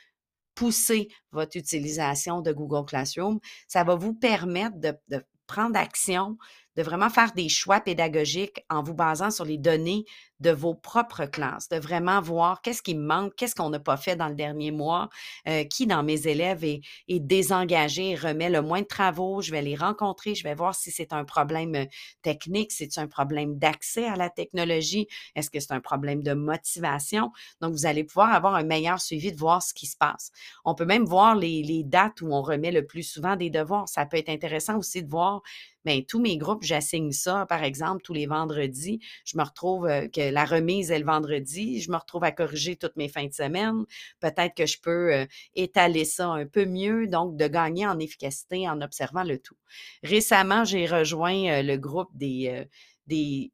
pousser 0.56 1.10
votre 1.32 1.58
utilisation 1.58 2.42
de 2.42 2.52
Google 2.52 2.86
Classroom. 2.86 3.40
Ça 3.68 3.84
va 3.84 3.96
vous 3.96 4.14
permettre 4.14 4.78
de, 4.80 4.94
de 5.10 5.24
prendre 5.48 5.78
action 5.78 6.38
de 6.76 6.84
vraiment 6.84 7.10
faire 7.10 7.32
des 7.34 7.50
choix 7.50 7.80
pédagogiques 7.80 8.64
en 8.70 8.84
vous 8.84 8.94
basant 8.94 9.32
sur 9.32 9.46
les 9.46 9.58
données 9.58 10.06
de 10.42 10.52
vos 10.52 10.74
propres 10.74 11.26
classes, 11.26 11.70
de 11.70 11.78
vraiment 11.78 12.22
voir 12.22 12.62
qu'est-ce 12.62 12.82
qui 12.82 12.96
manque, 12.96 13.36
qu'est-ce 13.36 13.56
qu'on 13.56 13.70
n'a 13.70 13.80
pas 13.80 13.96
fait 13.96 14.16
dans 14.16 14.28
le 14.28 14.36
dernier 14.36 14.72
mois, 14.72 15.10
euh, 15.48 15.64
qui 15.64 15.88
dans 15.88 16.04
mes 16.04 16.28
élèves 16.28 16.64
est, 16.66 16.82
est, 17.08 17.22
désengagé, 17.22 18.16
remet 18.16 18.50
le 18.50 18.62
moins 18.62 18.82
de 18.82 18.86
travaux, 18.86 19.42
je 19.42 19.52
vais 19.52 19.62
les 19.62 19.76
rencontrer, 19.76 20.36
je 20.36 20.44
vais 20.44 20.54
voir 20.54 20.76
si 20.76 20.92
c'est 20.92 21.14
un 21.14 21.24
problème 21.24 21.76
euh, 21.76 21.86
technique, 22.22 22.72
si 22.72 22.90
c'est 22.90 23.00
un 23.00 23.08
problème 23.08 23.58
d'accès 23.58 24.06
à 24.06 24.18
la 24.18 24.30
technologie, 24.30 25.08
est-ce 25.36 25.50
que 25.50 25.60
c'est 25.60 25.72
un 25.72 25.80
problème 25.80 26.22
de 26.22 26.34
motivation? 26.34 27.32
Donc, 27.62 27.72
vous 27.72 27.86
allez 27.86 28.04
pouvoir 28.04 28.34
avoir 28.34 28.56
un 28.56 28.64
meilleur 28.64 29.00
suivi 29.00 29.32
de 29.32 29.38
voir 29.38 29.64
ce 29.64 29.74
qui 29.74 29.86
se 29.86 29.96
passe. 29.96 30.32
On 30.66 30.76
peut 30.76 30.86
même 30.86 31.06
voir 31.06 31.36
les, 31.36 31.64
les 31.64 31.84
dates 31.84 32.22
où 32.22 32.34
on 32.34 32.42
remet 32.42 32.72
le 32.72 32.86
plus 32.86 33.04
souvent 33.04 33.38
des 33.38 33.50
devoirs. 33.50 33.88
Ça 33.88 34.06
peut 34.06 34.18
être 34.18 34.30
intéressant 34.30 34.78
aussi 34.78 35.02
de 35.02 35.10
voir 35.10 35.42
bien, 35.86 36.02
tous 36.02 36.20
mes 36.20 36.38
groupes, 36.38 36.64
j'assigne 36.64 37.12
ça, 37.12 37.46
par 37.48 37.64
exemple, 37.64 38.02
tous 38.02 38.14
les 38.14 38.26
vendredis. 38.26 39.00
Je 39.26 39.38
me 39.38 39.44
retrouve 39.44 39.86
euh, 39.86 40.08
que 40.08 40.32
la 40.32 40.46
remise 40.46 40.92
est 40.92 41.00
le 41.00 41.06
vendredi. 41.06 41.82
Je 41.82 41.92
me 41.92 41.98
retrouve 41.98 42.24
à 42.24 42.32
corriger 42.32 42.76
toutes 42.76 42.96
mes 42.96 43.08
fins 43.08 43.28
de 43.28 43.34
semaine. 43.34 43.86
Peut-être 44.20 44.56
que 44.56 44.66
je 44.66 44.80
peux 44.82 45.14
euh, 45.14 45.26
étaler 45.54 46.06
ça 46.06 46.28
un 46.28 46.46
peu 46.46 46.66
mieux, 46.66 47.08
donc 47.08 47.38
de 47.38 47.48
gagner 47.48 47.88
en 47.88 48.00
efficacité 48.00 48.68
en 48.68 48.82
observant 48.82 49.24
le 49.24 49.38
tout. 49.38 49.58
Récemment, 50.04 50.66
j'ai 50.66 50.86
rejoint 50.86 51.60
euh, 51.60 51.62
le 51.62 51.78
groupe 51.78 52.10
des, 52.14 52.66
des 53.08 53.52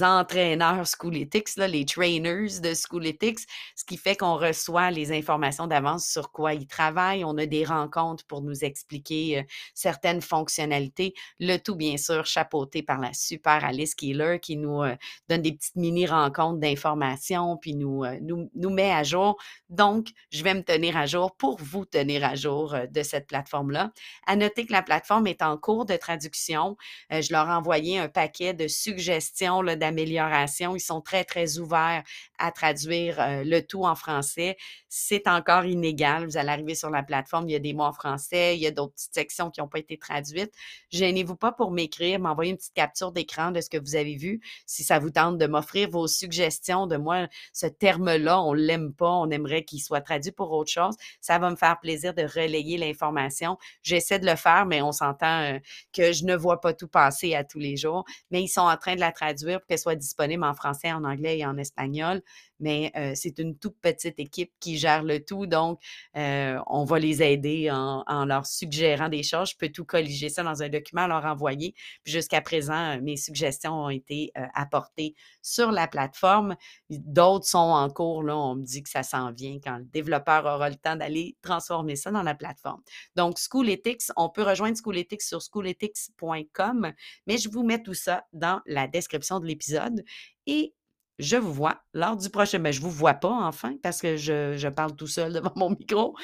entraîneurs 0.00 0.86
Schoolytics, 0.86 1.56
là, 1.56 1.68
les 1.68 1.84
trainers 1.84 2.60
de 2.60 2.74
Schoolytics, 2.74 3.40
ce 3.74 3.84
qui 3.84 3.96
fait 3.96 4.16
qu'on 4.16 4.36
reçoit 4.36 4.90
les 4.90 5.12
informations 5.12 5.66
d'avance 5.66 6.06
sur 6.06 6.32
quoi 6.32 6.54
ils 6.54 6.66
travaillent. 6.66 7.24
On 7.24 7.38
a 7.38 7.46
des 7.46 7.64
rencontres 7.64 8.24
pour 8.26 8.42
nous 8.42 8.64
expliquer 8.64 9.38
euh, 9.38 9.42
certaines 9.74 10.20
fonctionnalités. 10.20 11.14
Le 11.38 11.56
tout, 11.58 11.76
bien 11.76 11.96
sûr, 11.96 12.26
chapeauté 12.26 12.82
par 12.82 12.98
la 12.98 13.12
super 13.12 13.64
Alice 13.64 13.94
Keeler 13.94 14.38
qui 14.40 14.56
nous 14.56 14.82
euh, 14.82 14.96
donne 15.28 15.42
des 15.42 15.52
petites 15.52 15.76
mini-rencontres 15.76 16.58
d'informations 16.58 17.56
puis 17.56 17.74
nous, 17.74 18.04
euh, 18.04 18.18
nous, 18.20 18.50
nous 18.54 18.70
met 18.70 18.90
à 18.92 19.02
jour. 19.02 19.36
Donc, 19.68 20.08
je 20.30 20.42
vais 20.42 20.54
me 20.54 20.62
tenir 20.62 20.96
à 20.96 21.06
jour 21.06 21.34
pour 21.36 21.58
vous 21.60 21.84
tenir 21.84 22.24
à 22.24 22.34
jour 22.34 22.74
de 22.90 23.02
cette 23.02 23.26
plateforme-là. 23.26 23.92
À 24.26 24.36
noter 24.36 24.66
que 24.66 24.72
la 24.72 24.82
plateforme 24.82 25.26
est 25.26 25.42
en 25.42 25.56
cours 25.56 25.86
de 25.86 25.96
traduction. 25.96 26.76
je 27.10 27.32
leur 27.32 27.48
ai 27.48 27.52
envoyé 27.52 27.98
un 27.98 28.08
paquet 28.08 28.54
de 28.54 28.68
suggestions 28.68 29.62
d'amélioration. 29.76 30.76
Ils 30.76 30.80
sont 30.80 31.00
très, 31.00 31.24
très 31.24 31.58
ouverts 31.58 32.02
à 32.38 32.52
traduire 32.52 33.20
euh, 33.20 33.42
le 33.44 33.60
tout 33.60 33.84
en 33.84 33.94
français. 33.94 34.56
C'est 34.88 35.28
encore 35.28 35.64
inégal. 35.64 36.26
Vous 36.26 36.36
allez 36.36 36.48
arriver 36.48 36.74
sur 36.74 36.90
la 36.90 37.02
plateforme, 37.02 37.48
il 37.48 37.52
y 37.52 37.56
a 37.56 37.60
des 37.60 37.72
mots 37.72 37.84
en 37.84 37.92
français, 37.92 38.56
il 38.56 38.62
y 38.62 38.66
a 38.66 38.70
d'autres 38.70 38.94
petites 38.94 39.14
sections 39.14 39.50
qui 39.50 39.60
n'ont 39.60 39.68
pas 39.68 39.78
été 39.78 39.98
traduites. 39.98 40.52
Gênez-vous 40.90 41.36
pas 41.36 41.52
pour 41.52 41.70
m'écrire, 41.70 42.18
m'envoyer 42.18 42.50
une 42.50 42.56
petite 42.56 42.74
capture 42.74 43.12
d'écran 43.12 43.50
de 43.50 43.60
ce 43.60 43.70
que 43.70 43.78
vous 43.78 43.96
avez 43.96 44.16
vu. 44.16 44.40
Si 44.66 44.82
ça 44.82 44.98
vous 44.98 45.10
tente 45.10 45.38
de 45.38 45.46
m'offrir 45.46 45.90
vos 45.90 46.06
suggestions 46.06 46.86
de 46.86 46.96
moi, 46.96 47.28
ce 47.52 47.66
terme-là, 47.66 48.40
on 48.42 48.52
l'aime 48.52 48.92
pas, 48.92 49.10
on 49.10 49.30
aimerait 49.30 49.64
qu'il 49.64 49.80
soit 49.80 50.00
traduit 50.00 50.32
pour 50.32 50.52
autre 50.52 50.70
chose, 50.70 50.96
ça 51.20 51.38
va 51.38 51.50
me 51.50 51.56
faire 51.56 51.78
plaisir 51.80 52.14
de 52.14 52.22
relayer 52.22 52.78
l'information. 52.78 53.58
J'essaie 53.82 54.18
de 54.18 54.26
le 54.26 54.36
faire, 54.36 54.66
mais 54.66 54.82
on 54.82 54.92
s'entend 54.92 55.42
euh, 55.42 55.58
que 55.92 56.12
je 56.12 56.24
ne 56.24 56.36
vois 56.36 56.60
pas 56.60 56.72
tout 56.72 56.88
passer 56.88 57.34
à 57.34 57.44
tous 57.44 57.58
les 57.58 57.76
jours. 57.76 58.04
Mais 58.30 58.42
ils 58.42 58.48
sont 58.48 58.62
en 58.62 58.76
train 58.76 58.94
de 58.94 59.00
la 59.00 59.12
traduire 59.12 59.60
qu'elle 59.66 59.78
soit 59.78 59.96
disponible 59.96 60.44
en 60.44 60.54
français, 60.54 60.92
en 60.92 61.04
anglais 61.04 61.38
et 61.38 61.46
en 61.46 61.56
espagnol 61.58 62.22
mais 62.60 62.92
c'est 63.14 63.38
une 63.38 63.58
toute 63.58 63.76
petite 63.80 64.18
équipe 64.18 64.52
qui 64.60 64.78
gère 64.78 65.02
le 65.02 65.24
tout. 65.24 65.46
Donc, 65.46 65.80
on 66.14 66.84
va 66.84 66.98
les 66.98 67.22
aider 67.22 67.70
en, 67.70 68.24
leur 68.24 68.46
suggérant 68.46 69.08
des 69.08 69.22
choses. 69.22 69.50
Je 69.50 69.56
peux 69.56 69.68
tout 69.68 69.84
colliger 69.84 70.28
ça 70.28 70.42
dans 70.42 70.62
un 70.62 70.68
document, 70.68 71.06
leur 71.06 71.24
envoyer. 71.24 71.74
Puis 72.02 72.12
jusqu'à 72.12 72.40
présent, 72.40 73.00
mes 73.00 73.16
suggestions 73.16 73.84
ont 73.84 73.90
été 73.90 74.32
apportées 74.54 75.14
sur 75.42 75.70
la 75.70 75.88
plateforme. 75.88 76.56
D'autres 76.90 77.46
sont 77.46 77.58
en 77.58 77.88
cours. 77.90 78.22
Là, 78.22 78.36
on 78.36 78.56
me 78.56 78.64
dit 78.64 78.82
que 78.82 78.90
ça 78.90 79.02
s'en 79.02 79.32
vient 79.32 79.58
quand 79.62 79.78
le 79.78 79.84
développeur 79.84 80.44
aura 80.44 80.68
le 80.68 80.76
temps 80.76 80.96
d'aller 80.96 81.36
transformer 81.42 81.96
ça 81.96 82.10
dans 82.10 82.22
la 82.22 82.34
plateforme. 82.34 82.82
Donc, 83.14 83.38
Schooletics, 83.38 84.04
on 84.16 84.28
peut 84.28 84.42
rejoindre 84.42 84.76
Schooletics 84.76 85.22
sur 85.22 85.42
schooletics.com, 85.42 86.92
mais 87.26 87.38
je 87.38 87.48
vous 87.48 87.62
mets 87.62 87.82
tout 87.82 87.94
ça 87.94 88.24
dans 88.32 88.60
la 88.66 88.86
description 88.88 89.40
de 89.40 89.46
l'épisode. 89.46 90.04
Et 90.46 90.74
je 91.18 91.36
vous 91.36 91.52
vois 91.52 91.82
lors 91.94 92.16
du 92.16 92.30
prochain. 92.30 92.58
Mais 92.58 92.72
je 92.72 92.80
ne 92.80 92.84
vous 92.86 92.90
vois 92.90 93.14
pas 93.14 93.30
enfin 93.30 93.76
parce 93.82 94.00
que 94.00 94.16
je, 94.16 94.56
je 94.56 94.68
parle 94.68 94.96
tout 94.96 95.06
seul 95.06 95.32
devant 95.32 95.52
mon 95.56 95.70
micro. 95.70 96.16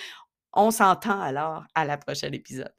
On 0.54 0.70
s'entend 0.70 1.20
alors 1.20 1.64
à 1.74 1.84
la 1.84 1.98
prochaine 1.98 2.34
épisode. 2.34 2.72